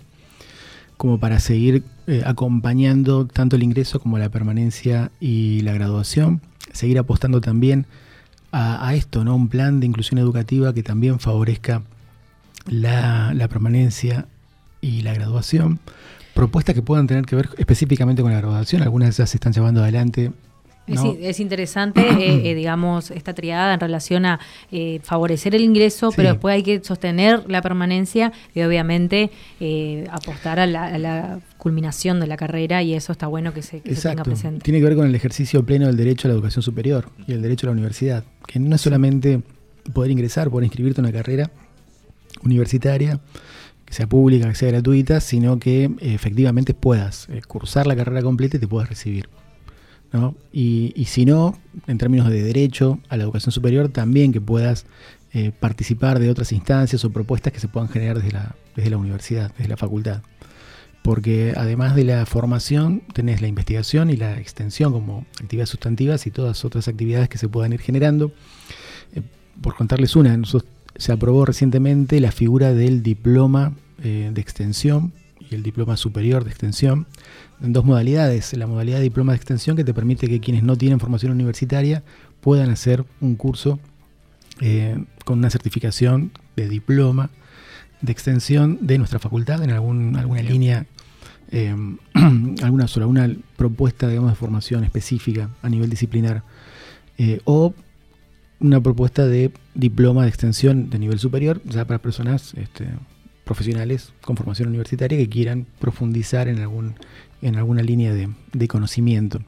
como 0.97 1.21
para 1.21 1.39
seguir 1.39 1.85
eh, 2.07 2.23
acompañando 2.25 3.27
tanto 3.27 3.57
el 3.57 3.63
ingreso 3.63 4.01
como 4.01 4.19
la 4.19 4.31
permanencia 4.31 5.11
y 5.21 5.61
la 5.61 5.75
graduación, 5.75 6.41
seguir 6.73 6.99
apostando 6.99 7.41
también 7.41 7.87
a, 8.53 8.95
esto, 8.95 9.23
¿no? 9.23 9.37
un 9.37 9.49
plan 9.49 9.81
de 9.81 9.87
inclusión 9.87 10.19
educativa 10.19 10.73
que 10.73 10.83
también 10.83 11.21
favorezca 11.21 11.83
la, 12.67 13.35
la 13.35 13.49
permanencia 13.49 14.29
y 14.81 15.03
la 15.03 15.13
graduación 15.13 15.79
propuestas 16.37 16.75
que 16.75 16.83
puedan 16.83 17.07
tener 17.07 17.25
que 17.25 17.35
ver 17.35 17.49
específicamente 17.57 18.23
con 18.23 18.31
la 18.31 18.39
graduación. 18.39 18.83
Algunas 18.83 19.17
ya 19.17 19.27
se 19.27 19.39
están 19.39 19.53
llevando 19.53 19.83
adelante. 19.83 20.31
Es, 20.87 21.41
interesante, 21.41 22.01
eh, 22.01 22.51
eh, 22.51 22.55
digamos, 22.55 23.11
esta 23.11 23.35
triada 23.35 23.75
en 23.75 23.81
relación 23.81 24.25
a 24.25 24.39
eh, 24.71 25.01
favorecer 25.03 25.57
el 25.57 25.63
ingreso, 25.63 26.11
pero 26.15 26.31
después 26.31 26.55
hay 26.55 26.63
que 26.63 26.81
sostener 26.85 27.43
la 27.49 27.61
permanencia 27.61 28.33
y 28.55 28.61
obviamente 28.63 29.33
apostar 30.13 30.61
a 30.61 30.67
la, 30.67 31.41
culminación 31.57 32.21
de 32.21 32.29
la 32.29 32.37
carrera 32.37 32.85
y 32.85 32.95
eso 32.95 33.11
está 33.11 33.27
bueno 33.27 33.53
que 33.53 33.63
se, 33.63 33.81
tenga 33.81 34.23
presente. 34.23 34.61
Tiene 34.61 34.79
que 34.79 34.85
ver 34.85 34.95
con 34.95 35.07
el 35.07 35.15
ejercicio 35.17 35.67
pleno 35.67 35.87
del 35.87 35.97
derecho 35.97 36.29
a 36.29 36.31
la 36.31 36.35
educación 36.35 36.63
superior 36.63 37.09
y 37.27 37.33
el 37.33 37.43
derecho 37.43 37.67
a 37.67 37.69
la 37.69 37.73
universidad, 37.73 38.23
que 38.47 38.61
no 38.61 38.77
es 38.77 38.81
solamente 38.81 39.41
poder 39.93 40.13
ingresar, 40.13 40.49
poder 40.49 40.67
inscribirte 40.67 41.01
en 41.01 41.07
una 41.07 41.13
carrera 41.13 41.51
universitaria, 42.45 43.19
que 43.87 43.95
sea 43.95 44.09
pública, 44.09 44.49
que 44.49 44.55
sea 44.55 44.71
gratuita, 44.71 45.21
sino 45.21 45.59
que 45.59 45.85
eh, 45.85 45.91
efectivamente 46.01 46.75
puedas 46.75 47.29
eh, 47.31 47.41
cursar 47.47 47.87
la 47.87 47.97
carrera 47.97 48.21
completa 48.21 48.57
y 48.57 48.61
te 48.61 48.69
puedas 48.69 48.89
recibir. 48.89 49.29
Y, 50.51 51.05
si 51.09 51.27
no, 51.27 51.59
en 51.87 51.99
términos 51.99 52.31
de 52.31 52.43
derecho 52.43 53.01
a 53.11 53.19
la 53.19 53.25
educación 53.25 53.53
superior, 53.53 53.91
también 53.91 54.33
que 54.33 54.41
puedas 54.41 54.87
eh, 55.35 55.53
participar 55.53 56.19
de 56.21 56.31
otras 56.31 56.53
instancias 56.53 57.05
o 57.05 57.11
propuestas 57.11 57.53
que 57.53 57.61
se 57.61 57.69
puedan 57.69 57.91
generar 57.91 58.17
desde 58.17 58.33
la, 58.33 58.57
desde 58.75 58.89
la 58.89 58.97
universidad, 58.97 59.53
desde 59.59 59.69
la 59.69 59.77
facultad. 59.77 60.23
Porque 61.03 61.53
además 61.55 61.95
de 61.95 62.05
la 62.05 62.25
formación, 62.25 63.03
tenés 63.13 63.43
la 63.43 63.49
investigación 63.49 64.09
y 64.09 64.17
la 64.17 64.39
extensión 64.39 64.91
como 64.91 65.27
actividades 65.39 65.69
sustantivas 65.69 66.27
y 66.27 66.31
todas 66.31 66.65
otras 66.65 66.89
actividades 66.89 67.29
que 67.29 67.37
se 67.37 67.49
puedan 67.49 67.75
ir 67.75 67.81
generando. 67.81 68.33
por 69.61 69.75
contarles 69.75 70.17
una, 70.17 70.35
nosotros 70.35 70.76
se 70.99 71.13
aprobó 71.13 71.45
recientemente 71.45 72.21
la 72.21 72.33
figura 72.33 72.73
del 72.73 73.03
diploma 73.03 73.73
eh, 74.03 74.31
de 74.33 74.41
extensión 74.41 75.13
y 75.39 75.55
el 75.55 75.63
diploma 75.63 75.97
superior 75.97 76.45
de 76.45 76.51
extensión 76.51 77.07
en 77.63 77.73
dos 77.73 77.85
modalidades. 77.85 78.53
La 78.57 78.67
modalidad 78.67 78.99
de 78.99 79.05
diploma 79.05 79.33
de 79.33 79.37
extensión 79.37 79.77
que 79.77 79.85
te 79.85 79.95
permite 79.95 80.29
que 80.29 80.41
quienes 80.41 80.63
no 80.63 80.77
tienen 80.77 81.01
formación 81.01 81.33
universitaria 81.33 82.03
puedan 82.41 82.71
hacer 82.71 83.05
un 83.21 83.37
curso 83.37 83.79
eh, 84.61 85.05
con 85.25 85.39
una 85.39 85.51
certificación 85.51 86.33
de 86.57 86.69
diploma 86.69 87.31
de 88.01 88.13
extensión 88.13 88.79
de 88.83 88.99
nuestra 88.99 89.19
facultad 89.19 89.63
en 89.63 89.71
algún, 89.71 90.17
alguna 90.17 90.43
línea, 90.43 90.87
eh, 91.51 91.75
alguna 92.63 92.89
sola, 92.89 93.07
una 93.07 93.31
propuesta 93.57 94.09
digamos, 94.09 94.31
de 94.31 94.37
formación 94.37 94.85
específica 94.85 95.51
a 95.63 95.69
nivel 95.69 95.89
disciplinar. 95.91 96.43
o 97.45 97.75
una 98.61 98.81
propuesta 98.81 99.27
de 99.27 99.53
diploma 99.75 100.23
de 100.23 100.29
extensión 100.29 100.91
de 100.91 100.99
nivel 100.99 101.19
superior, 101.19 101.61
ya 101.65 101.85
para 101.85 101.99
personas 101.99 102.55
este, 102.55 102.89
profesionales 103.45 104.13
con 104.23 104.37
formación 104.37 104.69
universitaria 104.69 105.19
que 105.19 105.29
quieran 105.29 105.67
profundizar 105.79 106.49
en, 106.49 106.59
algún, 106.59 106.95
en 107.43 107.57
alguna 107.57 107.83
línea 107.83 108.13
de, 108.13 108.69
conocimiento. 108.69 109.41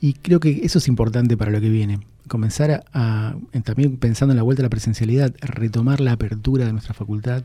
Y 0.00 0.14
creo 0.14 0.40
que 0.40 0.60
eso 0.64 0.78
es 0.78 0.88
importante 0.88 1.36
para 1.36 1.50
lo 1.50 1.60
que 1.60 1.68
viene. 1.68 2.00
Comenzar 2.28 2.84
a, 2.92 3.36
también 3.64 3.96
pensando 3.98 4.32
en 4.32 4.36
la 4.36 4.42
vuelta 4.42 4.62
a 4.62 4.64
la 4.64 4.70
presencialidad, 4.70 5.34
retomar 5.40 6.00
la 6.00 6.12
apertura 6.12 6.64
de 6.64 6.72
nuestra 6.72 6.94
facultad, 6.94 7.44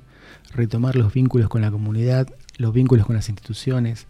retomar 0.54 0.96
los 0.96 1.14
vínculos 1.14 1.50
con 1.50 1.62
la 1.62 1.72
comunidad, 1.72 2.28
los 2.58 2.74
vínculos 2.74 3.06
con 3.06 3.16
las 3.16 3.30
instituciones, 3.30 4.08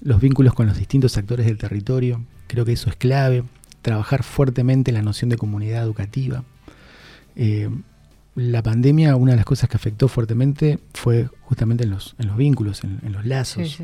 los 0.00 0.20
vínculos 0.20 0.54
con 0.54 0.66
los 0.66 0.78
distintos 0.78 1.16
actores 1.16 1.46
del 1.46 1.58
territorio. 1.58 2.22
Creo 2.46 2.64
que 2.64 2.72
eso 2.72 2.88
es 2.90 2.96
clave 2.96 3.44
trabajar 3.86 4.24
fuertemente 4.24 4.90
la 4.90 5.00
noción 5.00 5.30
de 5.30 5.36
comunidad 5.36 5.84
educativa. 5.84 6.42
Eh, 7.36 7.70
la 8.34 8.60
pandemia, 8.60 9.14
una 9.14 9.30
de 9.30 9.36
las 9.36 9.44
cosas 9.44 9.68
que 9.70 9.76
afectó 9.76 10.08
fuertemente 10.08 10.80
fue 10.92 11.28
justamente 11.42 11.84
en 11.84 11.90
los, 11.90 12.16
en 12.18 12.26
los 12.26 12.36
vínculos, 12.36 12.82
en, 12.82 13.12
los 13.12 13.24
lazos, 13.24 13.78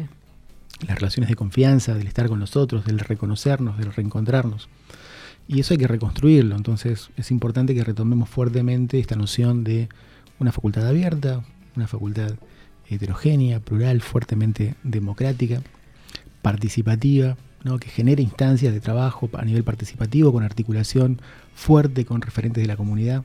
las 0.89 0.97
relaciones 0.97 1.31
de 1.31 1.37
confianza, 1.37 1.95
del 1.95 2.09
estar 2.09 2.27
con 2.27 2.41
los 2.41 2.57
otros, 2.57 2.85
del 2.85 2.99
reconocernos, 2.99 3.79
del 3.79 3.93
reencontrarnos. 3.93 4.69
Y 5.47 5.61
eso 5.61 5.73
hay 5.73 5.79
que 5.79 5.87
reconstruirlo, 5.87 6.57
entonces 6.57 7.11
es 7.17 7.31
importante 7.31 7.73
que 7.73 7.85
retomemos 7.85 8.29
fuertemente 8.29 8.99
esta 8.99 9.15
noción 9.15 9.63
de 9.63 9.89
una 10.41 10.51
facultad 10.51 10.85
abierta, 10.85 11.45
una 11.77 11.87
facultad 11.87 12.33
heterogénea, 12.89 13.61
plural, 13.61 14.01
fuertemente 14.01 14.75
democrática, 14.83 15.63
participativa, 16.43 17.37
que 17.81 17.89
genere 17.89 18.23
instancias 18.23 18.73
de 18.73 18.81
trabajo 18.81 19.29
a 19.35 19.45
nivel 19.45 19.65
participativo 19.65 20.33
con 20.33 20.43
articulación 20.43 21.21
fuerte 21.55 22.05
con 22.05 22.21
referentes 22.21 22.63
de 22.63 22.67
la 22.67 22.77
comunidad. 22.77 23.23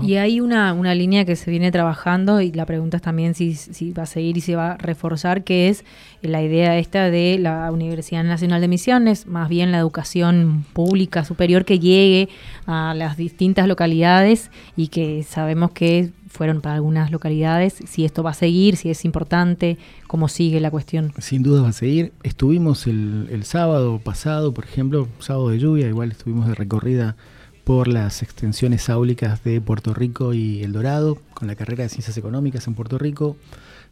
Y 0.00 0.16
hay 0.16 0.40
una, 0.40 0.72
una, 0.72 0.94
línea 0.94 1.26
que 1.26 1.36
se 1.36 1.50
viene 1.50 1.70
trabajando 1.70 2.40
y 2.40 2.50
la 2.50 2.64
pregunta 2.64 2.96
es 2.96 3.02
también 3.02 3.34
si, 3.34 3.54
si, 3.54 3.92
va 3.92 4.04
a 4.04 4.06
seguir 4.06 4.38
y 4.38 4.40
se 4.40 4.56
va 4.56 4.72
a 4.72 4.76
reforzar, 4.78 5.44
que 5.44 5.68
es 5.68 5.84
la 6.22 6.42
idea 6.42 6.78
esta 6.78 7.10
de 7.10 7.38
la 7.38 7.70
Universidad 7.70 8.24
Nacional 8.24 8.62
de 8.62 8.68
Misiones, 8.68 9.26
más 9.26 9.50
bien 9.50 9.70
la 9.70 9.78
educación 9.78 10.64
pública 10.72 11.26
superior 11.26 11.66
que 11.66 11.78
llegue 11.78 12.30
a 12.66 12.94
las 12.96 13.18
distintas 13.18 13.68
localidades 13.68 14.50
y 14.76 14.88
que 14.88 15.24
sabemos 15.24 15.72
que 15.72 16.10
fueron 16.32 16.60
para 16.60 16.76
algunas 16.76 17.10
localidades, 17.10 17.74
si 17.86 18.04
esto 18.04 18.22
va 18.22 18.30
a 18.30 18.34
seguir, 18.34 18.76
si 18.76 18.90
es 18.90 19.04
importante, 19.04 19.78
cómo 20.06 20.28
sigue 20.28 20.60
la 20.60 20.70
cuestión. 20.70 21.12
Sin 21.18 21.42
duda 21.42 21.62
va 21.62 21.68
a 21.68 21.72
seguir. 21.72 22.12
Estuvimos 22.22 22.86
el, 22.86 23.28
el 23.30 23.44
sábado 23.44 24.00
pasado, 24.02 24.52
por 24.52 24.64
ejemplo, 24.64 25.08
sábado 25.18 25.50
de 25.50 25.58
lluvia, 25.58 25.86
igual 25.88 26.10
estuvimos 26.10 26.48
de 26.48 26.54
recorrida 26.54 27.16
por 27.64 27.88
las 27.88 28.22
extensiones 28.22 28.88
áulicas 28.88 29.44
de 29.44 29.60
Puerto 29.60 29.94
Rico 29.94 30.34
y 30.34 30.62
El 30.62 30.72
Dorado, 30.72 31.18
con 31.34 31.46
la 31.46 31.54
carrera 31.54 31.84
de 31.84 31.88
Ciencias 31.88 32.16
Económicas 32.16 32.66
en 32.66 32.74
Puerto 32.74 32.98
Rico, 32.98 33.36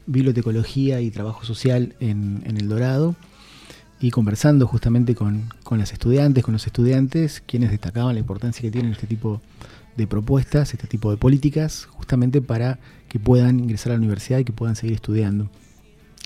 Bibliotecología 0.07 1.01
y 1.01 1.11
Trabajo 1.11 1.45
Social 1.45 1.95
en, 2.01 2.43
El 2.45 2.69
Dorado, 2.69 3.15
y 4.01 4.11
conversando 4.11 4.67
justamente 4.67 5.15
con, 5.15 5.51
las 5.71 5.93
estudiantes, 5.93 6.43
con 6.43 6.53
los 6.53 6.67
estudiantes, 6.67 7.43
quienes 7.47 7.71
destacaban 7.71 8.15
la 8.15 8.21
importancia 8.21 8.63
que 8.63 8.71
tienen 8.71 8.93
este 8.93 9.07
tipo 9.07 9.35
de 9.35 9.41
propuestas, 10.07 10.73
este 10.73 10.87
tipo 10.87 11.11
de 11.11 11.17
políticas, 11.17 11.87
justamente 11.91 12.41
para 12.41 12.79
que 13.09 13.19
puedan 13.19 13.61
ingresar 13.61 13.93
a 13.93 13.95
la 13.95 14.01
universidad 14.01 14.39
y 14.39 14.45
que 14.45 14.53
puedan 14.53 14.77
seguir 14.77 14.95
estudiando. 14.95 15.49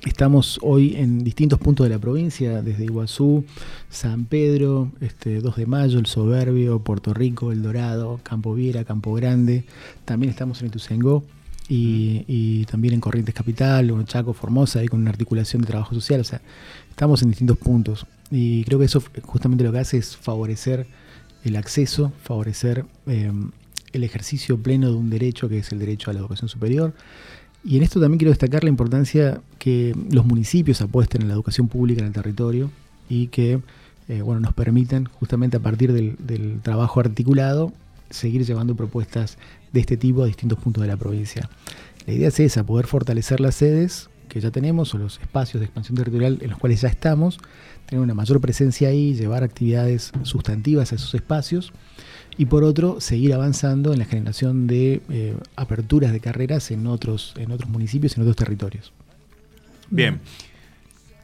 Estamos 0.06 0.58
hoy 0.60 0.96
en 0.96 1.24
distintos 1.24 1.58
puntos 1.58 1.88
de 1.88 1.94
la 1.94 1.98
provincia, 1.98 2.60
desde 2.60 2.84
Iguazú, 2.84 3.46
San 3.88 4.26
Pedro, 4.26 4.92
este, 5.00 5.40
2 5.40 5.56
de 5.56 5.66
Mayo, 5.66 5.98
El 5.98 6.04
Soberbio, 6.04 6.80
Puerto 6.80 7.14
Rico, 7.14 7.52
El 7.52 7.62
Dorado, 7.62 8.20
Campo 8.22 8.52
Viera, 8.52 8.84
Campo 8.84 9.14
Grande. 9.14 9.64
También 10.04 10.28
estamos 10.28 10.60
en 10.60 10.66
Ituzaingó 10.66 11.24
y, 11.68 12.66
también 12.66 12.92
en 12.94 13.00
Corrientes 13.00 13.34
Capital, 13.34 14.04
Chaco, 14.04 14.34
Formosa, 14.34 14.80
ahí 14.80 14.88
con 14.88 15.00
una 15.00 15.10
articulación 15.10 15.62
de 15.62 15.68
trabajo 15.68 15.94
social. 15.94 16.20
O 16.20 16.24
sea, 16.24 16.42
estamos 16.90 17.22
en 17.22 17.30
distintos 17.30 17.56
puntos. 17.56 18.06
Y 18.30 18.64
creo 18.64 18.78
que 18.78 18.84
eso 18.84 19.02
justamente 19.22 19.64
lo 19.64 19.72
que 19.72 19.78
hace 19.78 19.96
es 19.96 20.16
favorecer 20.16 20.86
el 21.44 21.56
acceso, 21.56 22.12
favorecer 22.22 22.84
em, 23.06 23.52
el 23.98 24.04
ejercicio 24.04 24.58
pleno 24.58 24.88
de 24.88 24.96
un 24.96 25.10
derecho 25.10 25.48
que 25.48 25.58
es 25.58 25.72
el 25.72 25.78
derecho 25.78 26.10
a 26.10 26.14
la 26.14 26.20
educación 26.20 26.48
superior 26.48 26.94
y 27.64 27.78
en 27.78 27.82
esto 27.82 27.98
también 27.98 28.18
quiero 28.18 28.30
destacar 28.30 28.62
la 28.62 28.68
importancia 28.68 29.40
que 29.58 29.96
los 30.10 30.26
municipios 30.26 30.82
apuesten 30.82 31.22
en 31.22 31.28
la 31.28 31.34
educación 31.34 31.68
pública 31.68 32.02
en 32.02 32.08
el 32.08 32.12
territorio 32.12 32.70
y 33.08 33.28
que 33.28 33.60
eh, 34.08 34.20
bueno, 34.20 34.40
nos 34.40 34.52
permitan 34.52 35.06
justamente 35.06 35.56
a 35.56 35.60
partir 35.60 35.92
del, 35.92 36.60
trabajo 36.60 37.00
articulado 37.00 37.72
seguir 38.10 38.44
llevando 38.44 38.76
propuestas 38.76 39.38
de 39.72 39.80
este 39.80 39.96
tipo 39.96 40.22
a 40.22 40.26
distintos 40.26 40.58
puntos 40.58 40.82
de 40.82 40.88
la 40.88 40.96
provincia. 40.98 41.48
La 42.06 42.12
idea 42.12 42.28
es 42.28 42.38
esa, 42.38 42.64
poder 42.64 42.86
fortalecer 42.86 43.40
las 43.40 43.54
sedes 43.54 44.10
que 44.28 44.40
ya 44.40 44.50
tenemos 44.50 44.94
o 44.94 44.98
los 44.98 45.18
espacios 45.20 45.60
de 45.60 45.66
expansión 45.66 45.96
territorial 45.96 46.38
en 46.42 46.50
los 46.50 46.58
cuales 46.58 46.82
ya 46.82 46.88
estamos, 46.88 47.38
tener 47.86 48.02
una 48.02 48.14
mayor 48.14 48.40
presencia 48.42 48.88
ahí, 48.88 49.14
llevar 49.14 49.42
actividades 49.42 50.12
sustantivas 50.22 50.92
a 50.92 50.96
esos 50.96 51.14
espacios 51.14 51.72
y 52.36 52.46
por 52.46 52.64
otro 52.64 53.00
seguir 53.00 53.32
avanzando 53.34 53.92
en 53.92 53.98
la 53.98 54.04
generación 54.04 54.66
de 54.66 55.02
eh, 55.08 55.36
aperturas 55.56 56.12
de 56.12 56.20
carreras 56.20 56.70
en 56.70 56.86
otros, 56.86 57.34
en 57.36 57.52
otros 57.52 57.70
municipios, 57.70 58.16
en 58.16 58.22
otros 58.22 58.36
territorios. 58.36 58.92
Bien, 59.90 60.20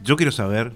yo 0.02 0.16
quiero 0.16 0.32
saber... 0.32 0.72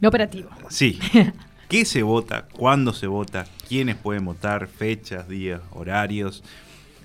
Lo 0.00 0.08
operativo. 0.08 0.48
Sí. 0.68 0.98
¿Qué 1.68 1.84
se 1.84 2.02
vota? 2.02 2.46
¿Cuándo 2.52 2.92
se 2.92 3.06
vota? 3.06 3.46
¿Quiénes 3.68 3.96
pueden 3.96 4.24
votar? 4.24 4.68
Fechas, 4.68 5.28
días, 5.28 5.60
horarios. 5.72 6.42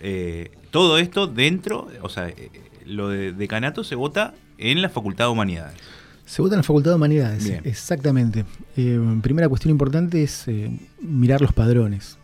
Eh, 0.02 0.52
todo 0.72 0.98
esto 0.98 1.28
dentro, 1.28 1.90
o 2.02 2.10
sea, 2.10 2.30
eh, 2.30 2.50
lo 2.86 3.10
de 3.10 3.34
decanato 3.34 3.84
se 3.84 3.96
vota 3.96 4.34
en 4.58 4.82
la 4.82 4.90
Facultad 4.90 5.26
de 5.26 5.32
Humanidades. 5.32 5.78
Se 6.26 6.42
vota 6.42 6.56
en 6.56 6.60
la 6.60 6.64
Facultad 6.64 6.92
de 6.92 6.96
Humanidades, 6.96 7.52
exactamente. 7.64 8.46
Eh, 8.78 9.00
primera 9.22 9.50
cuestión 9.50 9.72
importante 9.72 10.24
es 10.24 10.48
eh, 10.48 10.72
mirar 11.02 11.42
los 11.42 11.54
padrones. 11.54 12.18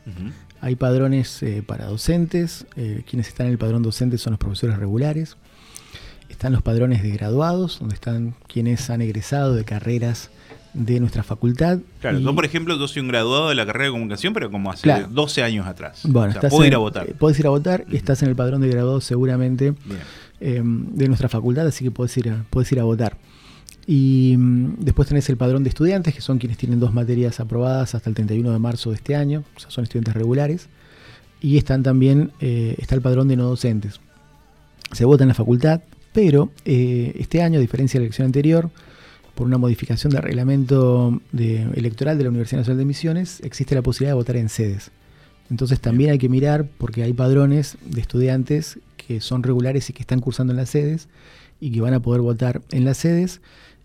Hay 0.62 0.76
padrones 0.76 1.42
eh, 1.44 1.64
para 1.66 1.86
docentes, 1.86 2.66
quienes 3.06 3.28
están 3.28 3.48
en 3.48 3.54
el 3.54 3.58
padrón 3.58 3.84
docente 3.84 4.18
son 4.18 4.32
los 4.32 4.40
profesores 4.40 4.78
regulares. 4.78 5.38
Están 6.30 6.54
los 6.54 6.62
padrones 6.62 7.04
de 7.04 7.10
graduados, 7.10 7.80
donde 7.80 7.96
están 7.96 8.36
quienes 8.48 8.90
han 8.90 9.02
egresado 9.02 9.56
de 9.56 9.66
carreras 9.66 10.30
de 10.74 11.00
nuestra 11.00 11.24
facultad. 11.24 11.80
Claro, 12.00 12.20
yo 12.20 12.36
por 12.36 12.46
ejemplo, 12.46 12.78
yo 12.78 12.88
soy 12.88 13.02
un 13.02 13.08
graduado 13.10 13.50
de 13.50 13.56
la 13.56 13.66
carrera 13.66 13.86
de 13.86 13.92
comunicación, 13.92 14.34
pero 14.34 14.50
como 14.52 14.72
hace 14.72 15.06
12 15.10 15.44
años 15.44 15.68
atrás. 15.68 16.02
Bueno, 16.04 16.34
puedo 16.50 16.66
ir 16.66 16.76
a 16.76 16.78
votar. 16.78 17.08
puedes 17.14 17.40
ir 17.40 17.48
a 17.48 17.50
votar, 17.50 17.86
y 17.90 17.98
estás 17.98 18.22
en 18.24 18.30
el 18.30 18.36
padrón 18.36 18.62
de 18.62 18.70
graduados 18.70 19.04
seguramente 19.04 19.74
de 20.40 21.08
nuestra 21.08 21.28
facultad, 21.28 21.68
así 21.68 21.84
que 21.84 21.92
puedes 21.92 22.16
ir 22.18 22.34
puedes 22.50 22.72
ir 22.72 22.80
a 22.80 22.84
votar. 22.84 23.18
Y 23.92 24.36
mm, 24.38 24.76
después 24.82 25.08
tenés 25.08 25.28
el 25.30 25.38
padrón 25.38 25.64
de 25.64 25.70
estudiantes, 25.70 26.14
que 26.14 26.22
son 26.22 26.38
quienes 26.38 26.60
tienen 26.60 26.80
dos 26.80 26.94
materias 26.94 27.40
aprobadas 27.40 27.96
hasta 27.96 28.08
el 28.08 28.14
31 28.14 28.52
de 28.52 28.60
marzo 28.60 28.92
de 28.92 28.98
este 28.98 29.16
año, 29.16 29.44
o 29.56 29.60
sea, 29.60 29.72
son 29.72 29.84
estudiantes 29.84 30.14
regulares. 30.14 30.70
Y 31.42 31.58
están 31.58 31.82
también, 31.82 32.32
eh, 32.40 32.76
está 32.78 32.94
el 32.94 33.02
padrón 33.02 33.28
de 33.30 33.36
no 33.36 33.46
docentes. 33.46 34.00
Se 34.92 35.06
vota 35.06 35.24
en 35.24 35.30
la 35.30 35.34
facultad, 35.34 35.82
pero 36.14 36.52
eh, 36.66 37.16
este 37.18 37.42
año, 37.42 37.58
a 37.58 37.62
diferencia 37.62 37.98
de 37.98 38.02
la 38.02 38.06
elección 38.06 38.28
anterior, 38.28 38.70
por 39.34 39.48
una 39.48 39.58
modificación 39.58 40.14
del 40.14 40.22
reglamento 40.22 41.20
electoral 41.34 42.16
de 42.16 42.26
la 42.26 42.30
Universidad 42.30 42.60
Nacional 42.60 42.78
de 42.78 42.86
Misiones, 42.86 43.40
existe 43.42 43.74
la 43.74 43.82
posibilidad 43.82 44.12
de 44.12 44.20
votar 44.20 44.36
en 44.36 44.50
sedes. 44.50 44.92
Entonces 45.50 45.80
también 45.80 46.12
hay 46.12 46.20
que 46.20 46.30
mirar, 46.30 46.68
porque 46.78 47.02
hay 47.02 47.14
padrones 47.14 47.76
de 47.84 48.02
estudiantes 48.02 48.78
que 48.98 49.20
son 49.20 49.42
regulares 49.42 49.90
y 49.90 49.94
que 49.94 50.04
están 50.04 50.20
cursando 50.20 50.54
en 50.54 50.58
las 50.58 50.70
sedes 50.70 51.08
y 51.60 51.72
que 51.72 51.82
van 51.82 51.96
a 51.96 52.02
poder 52.02 52.22
votar 52.22 52.62
en 52.70 52.86
las 52.86 52.98
sedes 52.98 53.42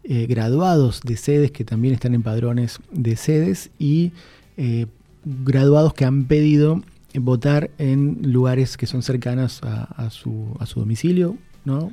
eh, 0.07 0.27
graduados 0.27 1.01
de 1.01 1.17
sedes 1.17 1.51
que 1.51 1.64
también 1.64 1.95
están 1.95 2.14
en 2.14 2.23
padrones 2.23 2.79
de 2.93 3.17
sedes 3.17 3.71
y 3.79 4.12
eh, 4.59 4.85
graduados 5.25 5.95
que 5.95 6.05
han 6.05 6.27
pedido 6.27 6.83
votar 7.14 7.71
en 7.79 8.19
lugares 8.21 8.77
que 8.77 8.87
son 8.87 9.03
cercanos 9.03 9.62
a, 9.62 10.11
su, 10.11 10.55
a 10.59 10.67
su, 10.67 10.81
domicilio, 10.81 11.38
¿no? 11.64 11.90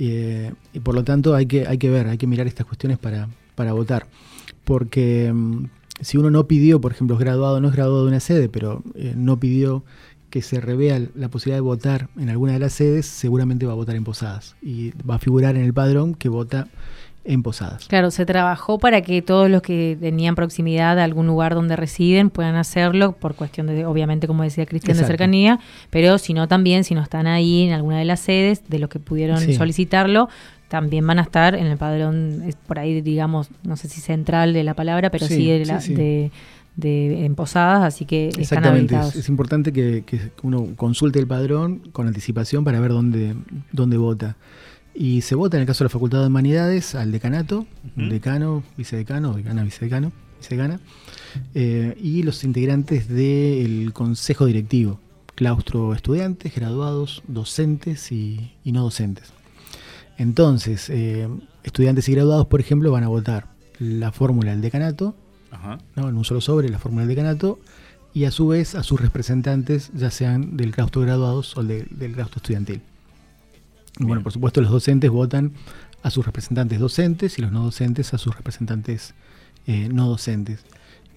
Eh, 0.00 0.52
y 0.72 0.80
por 0.80 0.96
lo 0.96 1.04
tanto 1.04 1.34
hay 1.36 1.46
que, 1.46 1.66
hay 1.68 1.78
que 1.78 1.90
ver, 1.90 2.08
hay 2.08 2.18
que 2.18 2.26
mirar 2.26 2.48
estas 2.48 2.66
cuestiones 2.66 2.98
para, 2.98 3.28
para 3.54 3.72
votar. 3.72 4.08
Porque 4.64 5.30
mm, 5.32 5.66
si 6.00 6.16
uno 6.18 6.30
no 6.30 6.48
pidió, 6.48 6.80
por 6.80 6.90
ejemplo, 6.90 7.14
es 7.14 7.20
graduado, 7.20 7.60
no 7.60 7.68
es 7.68 7.74
graduado 7.74 8.02
de 8.02 8.08
una 8.08 8.20
sede, 8.20 8.48
pero 8.48 8.82
no 9.14 9.38
pidió 9.38 9.84
que 10.30 10.42
se 10.42 10.60
revea 10.60 11.00
la 11.14 11.28
posibilidad 11.28 11.58
de 11.58 11.62
votar 11.62 12.08
en 12.16 12.30
alguna 12.30 12.54
de 12.54 12.58
las 12.58 12.72
sedes, 12.72 13.06
seguramente 13.06 13.64
va 13.66 13.72
a 13.72 13.76
votar 13.76 13.96
en 13.96 14.04
Posadas. 14.04 14.56
Y 14.60 14.90
va 15.08 15.16
a 15.16 15.18
figurar 15.18 15.56
en 15.56 15.62
el 15.62 15.72
padrón 15.72 16.14
que 16.14 16.28
vota 16.28 16.68
en 17.28 17.42
Posadas. 17.42 17.86
Claro, 17.88 18.10
se 18.10 18.24
trabajó 18.24 18.78
para 18.78 19.02
que 19.02 19.20
todos 19.20 19.50
los 19.50 19.60
que 19.60 19.96
tenían 20.00 20.34
proximidad 20.34 20.98
a 20.98 21.04
algún 21.04 21.26
lugar 21.26 21.54
donde 21.54 21.76
residen 21.76 22.30
puedan 22.30 22.56
hacerlo 22.56 23.12
por 23.12 23.34
cuestión 23.34 23.66
de, 23.66 23.84
obviamente, 23.84 24.26
como 24.26 24.42
decía 24.42 24.64
Cristian, 24.64 24.96
de 24.96 25.04
cercanía, 25.04 25.60
pero 25.90 26.16
si 26.16 26.32
no 26.32 26.48
también, 26.48 26.84
si 26.84 26.94
no 26.94 27.02
están 27.02 27.26
ahí 27.26 27.64
en 27.64 27.74
alguna 27.74 27.98
de 27.98 28.06
las 28.06 28.20
sedes 28.20 28.68
de 28.68 28.78
los 28.78 28.88
que 28.88 28.98
pudieron 28.98 29.38
solicitarlo, 29.52 30.30
también 30.68 31.06
van 31.06 31.18
a 31.18 31.22
estar 31.22 31.54
en 31.54 31.66
el 31.66 31.76
padrón, 31.76 32.44
por 32.66 32.78
ahí 32.78 33.00
digamos, 33.02 33.50
no 33.62 33.76
sé 33.76 33.88
si 33.88 34.00
central 34.00 34.54
de 34.54 34.64
la 34.64 34.74
palabra, 34.74 35.10
pero 35.10 35.26
sí, 35.26 35.46
de, 35.46 36.30
de, 36.76 37.26
en 37.26 37.34
Posadas, 37.34 37.82
así 37.82 38.06
que 38.06 38.30
están 38.38 38.64
habilitados. 38.64 39.14
Es, 39.14 39.24
es 39.24 39.28
importante 39.28 39.72
que, 39.72 40.02
que, 40.06 40.30
uno 40.42 40.68
consulte 40.76 41.18
el 41.18 41.26
padrón 41.26 41.80
con 41.92 42.06
anticipación 42.06 42.64
para 42.64 42.80
ver 42.80 42.92
dónde, 42.92 43.34
dónde 43.72 43.98
vota. 43.98 44.36
Y 45.00 45.20
se 45.20 45.36
vota 45.36 45.56
en 45.56 45.60
el 45.60 45.66
caso 45.68 45.84
de 45.84 45.86
la 45.86 45.90
Facultad 45.90 46.22
de 46.22 46.26
Humanidades 46.26 46.96
al 46.96 47.12
decanato, 47.12 47.68
decano, 47.94 48.64
vicedecano, 48.76 49.32
decana, 49.32 49.62
vicedecano, 49.62 50.10
vicedecana, 50.40 50.80
eh, 51.54 51.96
y 52.02 52.24
los 52.24 52.42
integrantes 52.42 53.08
del 53.08 53.92
consejo 53.92 54.46
directivo, 54.46 54.98
claustro 55.36 55.94
estudiantes, 55.94 56.52
graduados, 56.52 57.22
docentes 57.28 58.10
y, 58.10 58.50
no 58.64 58.82
docentes. 58.82 59.32
Entonces, 60.16 60.90
eh, 60.90 61.28
estudiantes 61.62 62.08
y 62.08 62.14
graduados, 62.14 62.48
por 62.48 62.58
ejemplo, 62.58 62.90
van 62.90 63.04
a 63.04 63.08
votar 63.08 63.46
la 63.78 64.10
fórmula 64.10 64.50
del 64.50 64.62
decanato, 64.62 65.14
¿no? 65.94 66.08
en 66.08 66.16
un 66.16 66.24
solo 66.24 66.40
sobre, 66.40 66.70
la 66.70 66.80
fórmula 66.80 67.06
del 67.06 67.14
decanato, 67.14 67.60
y 68.14 68.24
a 68.24 68.32
su 68.32 68.48
vez 68.48 68.74
a 68.74 68.82
sus 68.82 69.00
representantes, 69.00 69.92
ya 69.94 70.10
sean 70.10 70.56
del 70.56 70.72
claustro 70.72 71.02
graduados 71.02 71.56
o 71.56 71.62
del 71.62 71.86
claustro 72.14 72.38
estudiantil. 72.38 72.82
Bueno, 73.98 74.22
por 74.22 74.32
supuesto 74.32 74.60
los 74.60 74.70
docentes 74.70 75.10
votan 75.10 75.52
a 76.02 76.10
sus 76.10 76.24
representantes 76.24 76.78
docentes 76.78 77.38
y 77.38 77.42
los 77.42 77.52
no 77.52 77.64
docentes 77.64 78.14
a 78.14 78.18
sus 78.18 78.36
representantes 78.36 79.14
eh, 79.66 79.88
no 79.92 80.08
docentes. 80.08 80.64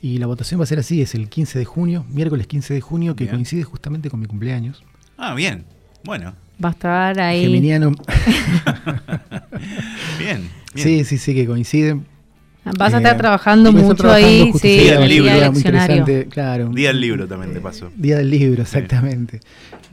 Y 0.02 0.18
la 0.18 0.26
votación 0.26 0.60
va 0.60 0.64
a 0.64 0.68
ser 0.68 0.80
así, 0.80 1.02
es 1.02 1.14
el 1.14 1.30
15 1.30 1.60
de 1.60 1.66
junio, 1.66 2.06
miércoles 2.10 2.48
15 2.48 2.74
de 2.74 2.82
junio, 2.82 3.16
que 3.16 3.28
coincide 3.28 3.64
justamente 3.64 4.10
con 4.10 4.20
mi 4.20 4.26
cumpleaños. 4.26 4.84
Ah, 5.18 5.36
bien. 5.36 5.66
Bueno. 6.04 6.34
Va 6.64 6.70
a 6.70 6.72
estar 6.72 7.20
ahí. 7.20 7.44
Geminiano. 7.44 7.92
bien, 10.20 10.50
Sí, 10.76 11.04
sí, 11.06 11.18
sí, 11.18 11.36
que 11.36 11.46
coincide. 11.46 12.00
Vas 12.64 12.94
a 12.94 12.98
estar 12.98 13.16
eh, 13.16 13.18
trabajando 13.18 13.72
mucho 13.72 14.12
ahí, 14.12 14.52
sí, 14.54 14.80
día 14.80 15.00
del 15.00 15.10
libro, 15.10 15.34
día 15.34 15.48
interesante, 15.48 16.28
claro. 16.28 16.70
Día 16.70 16.90
del 16.90 17.02
libro 17.02 17.28
también 17.28 17.54
te 17.54 17.60
pasó. 17.60 17.92
Día 17.96 18.18
del 18.18 18.30
libro, 18.30 18.62
exactamente. 18.62 19.40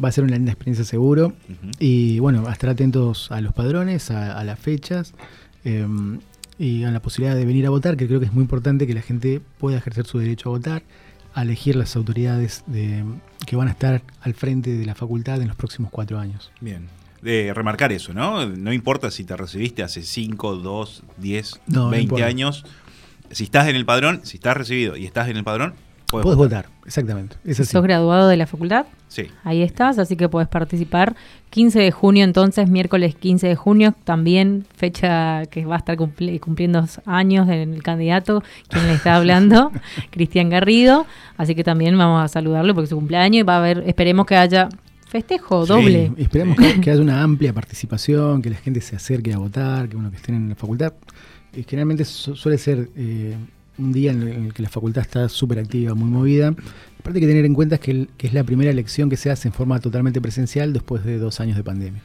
Va 0.02 0.10
a 0.10 0.12
ser 0.12 0.24
una 0.24 0.36
linda 0.36 0.52
experiencia 0.52 0.84
seguro. 0.84 1.32
Y 1.78 2.18
bueno, 2.18 2.46
a 2.46 2.52
estar 2.52 2.68
atentos 2.68 3.32
a 3.32 3.40
los 3.40 3.54
padrones, 3.54 4.10
a, 4.10 4.44
las 4.44 4.58
fechas 4.58 5.14
em, 5.64 6.18
y 6.58 6.84
a 6.84 6.90
la 6.90 7.00
posibilidad 7.00 7.34
de 7.34 7.46
venir 7.46 7.66
a 7.66 7.70
votar, 7.70 7.96
que 7.96 8.06
creo 8.06 8.20
que 8.20 8.26
es 8.26 8.32
muy 8.34 8.42
importante 8.42 8.86
que 8.86 8.94
la 8.94 9.02
gente 9.02 9.40
pueda 9.58 9.78
ejercer 9.78 10.06
su 10.06 10.18
derecho 10.18 10.50
a 10.50 10.52
votar, 10.52 10.82
a 11.34 11.42
elegir 11.42 11.74
las 11.74 11.96
autoridades 11.96 12.64
de, 12.66 13.02
que 13.46 13.56
van 13.56 13.68
a 13.68 13.70
estar 13.70 14.02
al 14.20 14.34
frente 14.34 14.76
de 14.76 14.84
la 14.84 14.94
facultad 14.94 15.40
en 15.40 15.48
los 15.48 15.56
próximos 15.56 15.90
cuatro 15.90 16.18
años. 16.18 16.52
Bien 16.60 16.97
de 17.22 17.52
remarcar 17.54 17.92
eso, 17.92 18.12
¿no? 18.12 18.46
No 18.46 18.72
importa 18.72 19.10
si 19.10 19.24
te 19.24 19.36
recibiste 19.36 19.82
hace 19.82 20.02
5, 20.02 20.56
2, 20.56 21.02
10, 21.16 21.60
20 21.66 22.24
años. 22.24 22.64
Si 23.30 23.44
estás 23.44 23.68
en 23.68 23.76
el 23.76 23.84
padrón, 23.84 24.20
si 24.24 24.36
estás 24.36 24.56
recibido 24.56 24.96
y 24.96 25.04
estás 25.04 25.28
en 25.28 25.36
el 25.36 25.44
padrón, 25.44 25.74
puedes, 26.10 26.36
votar. 26.36 26.66
Exactamente. 26.86 27.36
¿Sos 27.52 27.82
graduado 27.82 28.28
de 28.28 28.36
la 28.36 28.46
facultad? 28.46 28.86
Sí. 29.08 29.26
Ahí 29.44 29.62
estás, 29.62 29.98
así 29.98 30.16
que 30.16 30.28
puedes 30.28 30.48
participar. 30.48 31.14
15 31.50 31.80
de 31.80 31.90
junio, 31.90 32.24
entonces, 32.24 32.70
miércoles 32.70 33.14
15 33.14 33.48
de 33.48 33.56
junio, 33.56 33.94
también 34.04 34.64
fecha 34.76 35.44
que 35.46 35.66
va 35.66 35.76
a 35.76 35.78
estar 35.78 35.96
cumpliendo 35.96 36.86
años 37.04 37.48
en 37.48 37.74
el 37.74 37.82
candidato, 37.82 38.42
quien 38.68 38.86
le 38.86 38.94
está 38.94 39.16
hablando, 39.16 39.72
Cristian 40.10 40.48
Garrido. 40.48 41.06
Así 41.36 41.54
que 41.54 41.64
también 41.64 41.96
vamos 41.98 42.22
a 42.22 42.28
saludarlo 42.28 42.74
porque 42.74 42.84
es 42.84 42.90
su 42.90 42.96
cumpleaños 42.96 43.40
y 43.40 43.42
va 43.42 43.56
a 43.56 43.58
haber, 43.58 43.82
esperemos 43.86 44.24
que 44.24 44.36
haya 44.36 44.68
Festejo 45.08 45.64
doble. 45.64 46.12
esperemos 46.18 46.56
que, 46.56 46.90
haya 46.90 47.00
una 47.00 47.22
amplia 47.22 47.54
participación, 47.54 48.42
que 48.42 48.50
la 48.50 48.56
gente 48.56 48.82
se 48.82 48.94
acerque 48.94 49.32
a 49.32 49.38
votar, 49.38 49.88
que 49.88 49.96
uno 49.96 50.10
que 50.10 50.16
estén 50.16 50.34
en 50.34 50.48
la 50.50 50.54
facultad. 50.54 50.92
Y 51.56 51.62
generalmente 51.62 52.04
suele 52.04 52.58
ser 52.58 52.90
eh, 52.94 53.34
un 53.78 53.92
día 53.92 54.12
en 54.12 54.22
el 54.22 54.52
que 54.52 54.62
la 54.62 54.68
facultad 54.68 55.00
está 55.00 55.30
súper 55.30 55.60
activa, 55.60 55.94
muy 55.94 56.10
movida. 56.10 56.48
Aparte 57.00 57.18
hay 57.18 57.20
que 57.22 57.26
tener 57.26 57.46
en 57.46 57.54
cuenta 57.54 57.78
que, 57.78 58.06
es 58.18 58.34
la 58.34 58.44
primera 58.44 58.70
elección 58.70 59.08
que 59.08 59.16
se 59.16 59.30
hace 59.30 59.48
en 59.48 59.54
forma 59.54 59.80
totalmente 59.80 60.20
presencial 60.20 60.74
después 60.74 61.02
de 61.04 61.18
dos 61.18 61.40
años 61.40 61.56
de 61.56 61.64
pandemia. 61.64 62.02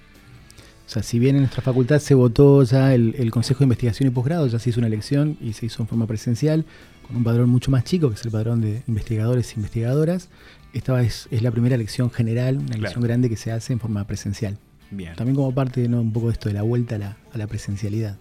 O 0.88 0.90
sea, 0.90 1.04
si 1.04 1.20
bien 1.20 1.36
en 1.36 1.42
nuestra 1.42 1.62
facultad 1.62 2.00
se 2.00 2.14
votó 2.14 2.64
ya 2.64 2.94
el, 2.94 3.16
el 3.18 3.32
Consejo 3.32 3.60
de 3.60 3.66
Investigación 3.66 4.08
y 4.08 4.12
Posgrado, 4.12 4.48
ya 4.48 4.60
se 4.60 4.70
hizo 4.70 4.80
una 4.80 4.88
elección 4.88 5.38
y 5.42 5.54
se 5.54 5.66
hizo 5.66 5.84
en 5.84 5.90
forma 5.90 6.08
presencial, 6.08 6.66
con 7.06 7.18
un 7.18 7.24
padrón 7.26 7.50
mucho 7.50 7.70
más 7.70 7.84
chico, 7.84 8.08
que 8.10 8.16
es 8.16 8.24
el 8.24 8.32
padrón 8.32 8.62
de 8.62 8.84
investigadores 8.88 9.52
e 9.52 9.56
investigadoras, 9.58 10.30
esta 10.74 11.02
es, 11.02 11.28
es 11.32 11.42
la 11.42 11.52
primera 11.52 11.76
elección 11.76 12.12
general, 12.12 12.58
una 12.58 12.76
elección 12.76 13.04
grande 13.04 13.30
que 13.30 13.38
se 13.38 13.52
hace 13.52 13.74
en 13.74 13.80
forma 13.80 14.06
presencial. 14.06 14.58
Bien. 14.92 15.16
También 15.16 15.36
como 15.36 15.54
parte 15.54 15.88
¿no? 15.88 16.02
un 16.02 16.12
poco 16.12 16.28
de 16.28 16.34
esto 16.34 16.50
de 16.50 16.54
la 16.54 16.62
vuelta 16.64 16.96
a 16.96 17.00
la, 17.00 17.18
a 17.32 17.38
la 17.38 17.48
presencialidad. 17.48 18.18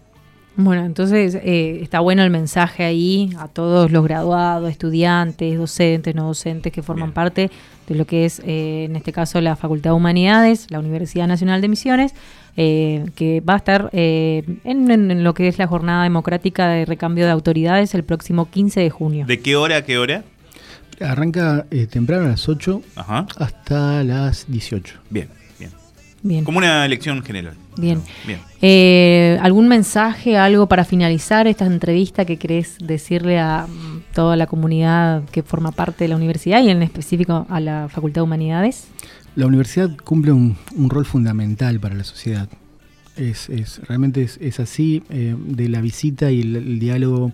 Bueno, 0.55 0.85
entonces 0.85 1.35
eh, 1.35 1.79
está 1.81 2.01
bueno 2.01 2.23
el 2.23 2.29
mensaje 2.29 2.85
ahí 2.85 3.31
a 3.39 3.49
todos 3.49 3.91
los 3.91 4.05
graduados, 4.05 4.71
estudiantes, 4.71 5.57
docentes, 5.57 6.15
no 6.15 6.27
docentes 6.27 6.73
que 6.73 6.83
forman 6.83 7.13
parte 7.13 7.51
de 7.89 7.95
lo 7.95 8.07
que 8.07 8.27
es, 8.27 8.41
eh, 8.41 8.85
en 8.85 8.97
este 8.97 9.13
caso, 9.13 9.41
la 9.41 9.57
Facultad 9.57 9.91
de 9.91 9.97
Humanidades, 9.97 10.71
la 10.71 10.79
Universidad 10.79 11.27
Nacional 11.27 11.63
de 11.63 11.69
Misiones, 11.69 12.15
eh, 12.59 13.07
que 13.17 13.41
va 13.41 13.55
a 13.55 13.57
estar 13.57 13.89
en, 13.93 14.61
en, 14.65 15.25
lo 15.25 15.33
que 15.33 15.49
es 15.49 15.59
la 15.59 15.67
jornada 15.67 16.03
democrática 16.03 16.69
de 16.69 16.85
recambio 16.85 17.25
de 17.25 17.31
autoridades 17.31 17.95
el 17.95 18.05
próximo 18.05 18.51
15 18.51 18.81
de 18.81 18.91
junio. 18.91 19.25
¿De 19.27 19.41
qué 19.41 19.57
hora 19.57 19.77
a 19.77 19.83
qué 19.83 19.97
hora? 19.97 20.23
Arranca 21.01 21.67
eh, 21.71 21.87
temprano 21.87 22.27
a 22.27 22.29
las 22.29 22.49
8 22.49 22.83
hasta 22.97 24.05
las 24.05 24.47
18. 24.49 24.95
Bien, 25.11 25.29
bien. 25.59 25.71
Bien. 26.23 26.45
Como 26.45 26.59
una 26.59 26.85
elección 26.85 27.23
general. 27.23 27.55
Bien. 27.77 28.03
bien. 28.27 28.39
Eh, 28.61 29.39
¿Algún 29.43 29.69
mensaje, 29.69 30.37
algo 30.37 30.69
para 30.69 30.85
finalizar 30.85 31.47
esta 31.47 31.67
entrevista 31.67 32.25
que 32.25 32.37
querés 32.37 32.77
decirle 32.79 33.41
a 33.41 33.67
mm, 33.67 34.15
toda 34.15 34.37
la 34.37 34.47
comunidad 34.47 35.25
que 35.31 35.43
forma 35.43 35.73
parte 35.73 36.05
de 36.05 36.09
la 36.09 36.17
universidad 36.17 36.63
y 36.63 36.71
en 36.71 36.83
específico 36.83 37.47
a 37.49 37.61
la 37.61 37.89
Facultad 37.89 38.21
de 38.21 38.25
Humanidades? 38.25 38.89
La 39.35 39.47
universidad 39.47 39.91
cumple 40.05 40.33
un, 40.33 40.57
rol 40.77 41.07
fundamental 41.07 41.81
para 41.81 41.95
la 41.95 42.05
sociedad. 42.05 42.49
Es, 43.17 43.49
realmente 43.89 44.23
es, 44.23 44.61
así, 44.61 45.03
eh, 45.11 45.35
de 45.39 45.69
la 45.69 45.81
visita 45.81 46.31
y 46.31 46.41
el 46.43 46.79
diálogo 46.79 47.33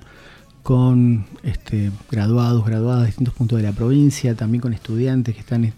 con 0.68 1.24
este, 1.44 1.90
graduados, 2.10 2.62
graduadas 2.66 3.00
de 3.00 3.06
distintos 3.06 3.32
puntos 3.32 3.56
de 3.56 3.62
la 3.62 3.72
provincia, 3.72 4.34
también 4.34 4.60
con 4.60 4.74
estudiantes 4.74 5.34
que 5.34 5.40
están 5.40 5.72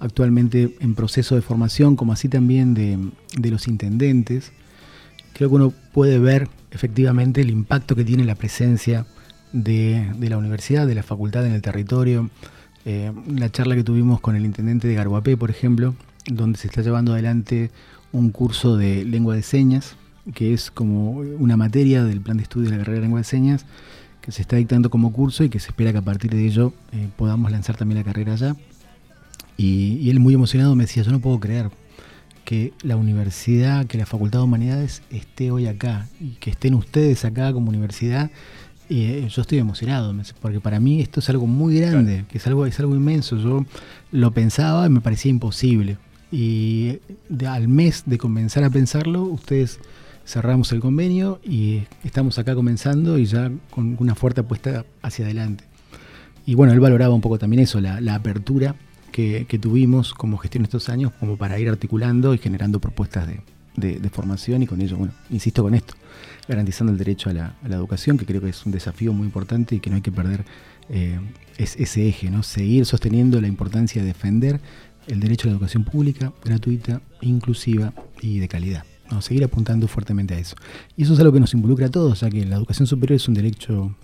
actualmente 0.00 0.76
en 0.80 0.94
proceso 0.94 1.34
de 1.34 1.40
formación, 1.40 1.96
como 1.96 2.12
así 2.12 2.28
también 2.28 2.74
de, 2.74 3.50
los 3.50 3.68
intendentes. 3.68 4.52
Creo 5.32 5.48
que 5.48 5.54
uno 5.54 5.72
puede 5.94 6.18
ver 6.18 6.50
efectivamente 6.72 7.40
el 7.40 7.48
impacto 7.48 7.96
que 7.96 8.04
tiene 8.04 8.22
la 8.26 8.34
presencia 8.34 9.06
de, 9.54 10.12
la 10.20 10.36
universidad, 10.36 10.86
de 10.86 10.94
la 10.94 11.02
facultad 11.02 11.46
en 11.46 11.52
el 11.52 11.62
territorio. 11.62 12.28
Eh, 12.84 13.12
la 13.34 13.50
charla 13.50 13.74
que 13.74 13.82
tuvimos 13.82 14.20
con 14.20 14.36
el 14.36 14.44
intendente 14.44 14.88
de 14.88 14.94
Garguapé, 14.94 15.38
por 15.38 15.48
ejemplo, 15.48 15.94
donde 16.26 16.58
se 16.58 16.66
está 16.66 16.82
llevando 16.82 17.14
adelante 17.14 17.70
un 18.12 18.28
curso 18.28 18.76
de 18.76 19.06
lengua 19.06 19.36
de 19.36 19.42
señas, 19.42 19.96
que 20.34 20.52
es 20.52 20.70
como 20.70 21.12
una 21.12 21.56
materia 21.56 22.04
del 22.04 22.20
plan 22.20 22.36
de 22.36 22.42
estudio 22.42 22.68
de 22.68 22.72
la 22.72 22.82
carrera 22.82 22.96
de 22.96 23.04
lengua 23.06 23.20
de 23.20 23.24
señas, 23.24 23.64
que 24.24 24.32
se 24.32 24.40
está 24.40 24.56
dictando 24.56 24.88
como 24.88 25.12
curso 25.12 25.44
y 25.44 25.50
que 25.50 25.60
se 25.60 25.68
espera 25.68 25.92
que 25.92 25.98
a 25.98 26.02
partir 26.02 26.30
de 26.30 26.46
ello 26.46 26.72
eh, 26.92 27.08
podamos 27.14 27.52
lanzar 27.52 27.76
también 27.76 27.98
la 27.98 28.04
carrera 28.04 28.32
allá. 28.32 28.56
Y, 29.58 30.08
él 30.08 30.18
muy 30.18 30.32
emocionado 30.32 30.74
me 30.74 30.84
decía, 30.84 31.02
yo 31.02 31.12
no 31.12 31.20
puedo 31.20 31.38
creer 31.38 31.70
que 32.46 32.72
la 32.82 32.96
universidad, 32.96 33.86
que 33.86 33.98
la 33.98 34.06
Facultad 34.06 34.38
de 34.38 34.44
Humanidades 34.44 35.02
esté 35.10 35.50
hoy 35.50 35.66
acá 35.66 36.08
y 36.20 36.30
que 36.36 36.50
estén 36.50 36.74
ustedes 36.74 37.26
acá 37.26 37.52
como 37.52 37.68
universidad. 37.68 38.30
Y 38.88 39.04
eh, 39.04 39.28
yo 39.28 39.42
estoy 39.42 39.58
emocionado, 39.58 40.14
porque 40.40 40.58
para 40.58 40.80
mí 40.80 41.02
esto 41.02 41.20
es 41.20 41.28
algo 41.28 41.46
muy 41.46 41.78
grande, 41.78 42.24
que 42.30 42.38
es 42.38 42.46
algo, 42.46 42.64
es 42.64 42.80
algo 42.80 42.96
inmenso. 42.96 43.36
Yo 43.36 43.66
lo 44.10 44.30
pensaba 44.32 44.86
y 44.86 44.88
me 44.88 45.02
parecía 45.02 45.30
imposible. 45.30 45.98
Y 46.32 46.98
al 47.46 47.68
mes 47.68 48.04
de 48.06 48.16
comenzar 48.16 48.64
a 48.64 48.70
pensarlo, 48.70 49.22
ustedes 49.24 49.80
cerramos 50.26 50.72
el 50.72 50.80
convenio 50.80 51.40
y 51.44 51.82
estamos 52.02 52.38
acá 52.38 52.54
comenzando 52.54 53.18
y 53.18 53.26
ya 53.26 53.50
con 53.70 53.96
una 53.98 54.14
fuerte 54.14 54.40
apuesta 54.40 54.84
hacia 55.02 55.24
adelante. 55.24 55.64
Y 56.46 56.54
bueno, 56.54 56.72
él 56.72 56.80
valoraba 56.80 57.14
un 57.14 57.20
poco 57.20 57.38
también 57.38 57.62
eso, 57.62 57.80
la, 57.80 58.14
apertura 58.14 58.76
que, 59.12 59.46
tuvimos 59.60 60.12
como 60.12 60.36
gestión 60.38 60.64
estos 60.64 60.88
años, 60.88 61.12
como 61.18 61.36
para 61.36 61.58
ir 61.58 61.68
articulando 61.68 62.34
y 62.34 62.38
generando 62.38 62.80
propuestas 62.80 63.28
de, 63.76 64.10
formación 64.10 64.62
y 64.62 64.66
con 64.66 64.80
ello, 64.80 64.96
bueno, 64.96 65.12
insisto 65.30 65.62
con 65.62 65.74
esto, 65.74 65.94
garantizando 66.48 66.92
el 66.92 66.98
derecho 66.98 67.30
a 67.30 67.32
la, 67.32 67.54
educación, 67.70 68.18
que 68.18 68.26
creo 68.26 68.40
que 68.40 68.50
es 68.50 68.66
un 68.66 68.72
desafío 68.72 69.12
muy 69.12 69.26
importante 69.26 69.74
y 69.74 69.80
que 69.80 69.90
no 69.90 69.96
hay 69.96 70.02
que 70.02 70.12
perder 70.12 70.44
eh, 70.90 71.18
ese 71.56 72.08
eje, 72.08 72.30
¿no? 72.30 72.42
Seguir 72.42 72.84
sosteniendo 72.84 73.40
la 73.40 73.48
importancia 73.48 74.02
de 74.02 74.08
defender 74.08 74.60
el 75.06 75.20
derecho 75.20 75.48
a 75.48 75.50
la 75.50 75.56
educación 75.56 75.84
pública, 75.84 76.32
gratuita, 76.44 77.00
inclusiva 77.20 77.92
y 78.20 78.38
de 78.38 78.48
calidad 78.48 78.84
seguir 79.20 79.44
apuntando 79.44 79.88
fuertemente 79.88 80.34
a 80.34 80.38
eso. 80.38 80.56
Y 80.96 81.02
eso 81.02 81.14
es 81.14 81.20
algo 81.20 81.32
que 81.32 81.40
nos 81.40 81.54
involucra 81.54 81.86
a 81.86 81.90
todos, 81.90 82.20
ya 82.20 82.30
que 82.30 82.44
la 82.44 82.56
educación 82.56 82.86
superior 82.86 83.16
es 83.16 83.28
un 83.28 83.34
derecho, 83.34 83.94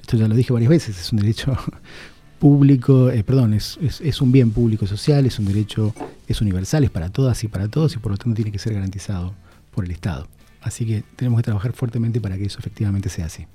esto 0.00 0.16
ya 0.16 0.28
lo 0.28 0.34
dije 0.34 0.52
varias 0.52 0.70
veces, 0.70 1.00
es 1.00 1.12
un 1.12 1.18
derecho 1.18 1.56
público, 2.38 3.10
eh, 3.10 3.24
perdón, 3.24 3.54
es, 3.54 3.78
es, 3.80 4.20
un 4.20 4.32
bien 4.32 4.50
público 4.50 4.86
social, 4.86 5.26
es 5.26 5.38
un 5.38 5.46
derecho, 5.46 5.94
es 6.26 6.40
universal, 6.40 6.84
es 6.84 6.90
para 6.90 7.10
todas 7.10 7.42
y 7.44 7.48
para 7.48 7.68
todos 7.68 7.94
y 7.94 7.98
por 7.98 8.12
lo 8.12 8.18
tanto 8.18 8.34
tiene 8.34 8.52
que 8.52 8.58
ser 8.58 8.74
garantizado 8.74 9.34
por 9.70 9.84
el 9.84 9.90
Estado. 9.90 10.28
Así 10.60 10.86
que 10.86 11.04
tenemos 11.16 11.38
que 11.38 11.44
trabajar 11.44 11.72
fuertemente 11.72 12.20
para 12.20 12.36
que 12.38 12.44
eso 12.44 12.58
efectivamente 12.58 13.08
sea 13.08 13.26
así. 13.26 13.46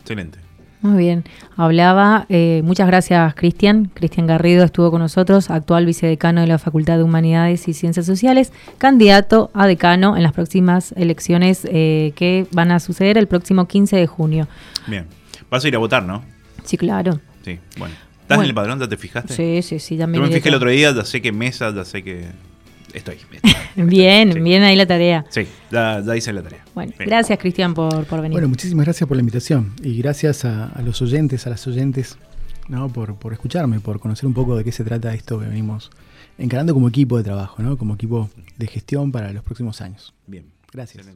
Excelente. 0.00 0.38
Muy 0.80 0.98
bien. 0.98 1.24
Hablaba, 1.56 2.26
eh, 2.28 2.60
muchas 2.64 2.86
gracias 2.86 3.34
Cristian. 3.34 3.90
Cristian 3.94 4.26
Garrido 4.26 4.64
estuvo 4.64 4.90
con 4.90 5.00
nosotros, 5.00 5.50
actual 5.50 5.86
vicedecano 5.86 6.40
de 6.40 6.46
la 6.46 6.58
Facultad 6.58 6.96
de 6.96 7.02
Humanidades 7.02 7.66
y 7.66 7.74
Ciencias 7.74 8.06
Sociales, 8.06 8.52
candidato 8.78 9.50
a 9.54 9.66
decano 9.66 10.16
en 10.16 10.22
las 10.22 10.32
próximas 10.32 10.92
elecciones 10.92 11.66
eh, 11.70 12.12
que 12.14 12.46
van 12.52 12.70
a 12.70 12.78
suceder 12.78 13.18
el 13.18 13.26
próximo 13.26 13.66
15 13.66 13.96
de 13.96 14.06
junio. 14.06 14.46
Bien. 14.86 15.06
Vas 15.50 15.64
a 15.64 15.68
ir 15.68 15.74
a 15.74 15.78
votar, 15.78 16.04
¿no? 16.04 16.22
Sí, 16.64 16.76
claro. 16.76 17.20
Sí, 17.44 17.58
bueno. 17.78 17.94
¿Estás 18.22 18.38
en 18.40 18.44
el 18.44 18.54
padrón? 18.54 18.78
¿Ya 18.78 18.86
te 18.86 18.98
fijaste? 18.98 19.32
Sí, 19.32 19.62
sí, 19.62 19.78
sí. 19.78 19.96
Yo 19.96 20.06
me 20.06 20.28
fijé 20.28 20.50
el 20.50 20.54
otro 20.54 20.68
día, 20.68 20.92
ya 20.92 21.04
sé 21.04 21.22
que 21.22 21.32
mesa, 21.32 21.74
ya 21.74 21.84
sé 21.86 22.04
que 22.04 22.26
estoy. 22.94 23.18
bien, 23.76 24.42
bien 24.42 24.62
ahí 24.62 24.76
la 24.76 24.86
tarea. 24.86 25.24
Sí, 25.30 25.46
ya, 25.70 26.02
hice 26.16 26.32
la 26.32 26.42
tarea. 26.42 26.64
Bueno, 26.74 26.92
gracias 26.98 27.38
Cristian 27.38 27.74
por, 27.74 28.06
venir. 28.10 28.32
Bueno, 28.32 28.48
muchísimas 28.48 28.84
gracias 28.84 29.06
por 29.06 29.16
la 29.16 29.20
invitación 29.20 29.74
y 29.82 29.98
gracias 29.98 30.44
a, 30.44 30.72
los 30.84 31.00
oyentes, 31.02 31.46
a 31.46 31.50
las 31.50 31.66
oyentes, 31.66 32.16
¿no? 32.68 32.88
Por, 32.88 33.16
por, 33.16 33.32
escucharme, 33.32 33.80
por 33.80 34.00
conocer 34.00 34.26
un 34.26 34.34
poco 34.34 34.56
de 34.56 34.64
qué 34.64 34.72
se 34.72 34.84
trata 34.84 35.14
esto 35.14 35.38
que 35.38 35.46
venimos 35.46 35.90
encarando 36.38 36.72
como 36.72 36.88
equipo 36.88 37.18
de 37.18 37.24
trabajo, 37.24 37.62
¿no? 37.62 37.76
como 37.76 37.94
equipo 37.94 38.30
de 38.56 38.66
gestión 38.66 39.12
para 39.12 39.32
los 39.32 39.42
próximos 39.42 39.80
años. 39.80 40.14
Bien, 40.26 40.46
gracias. 40.72 41.06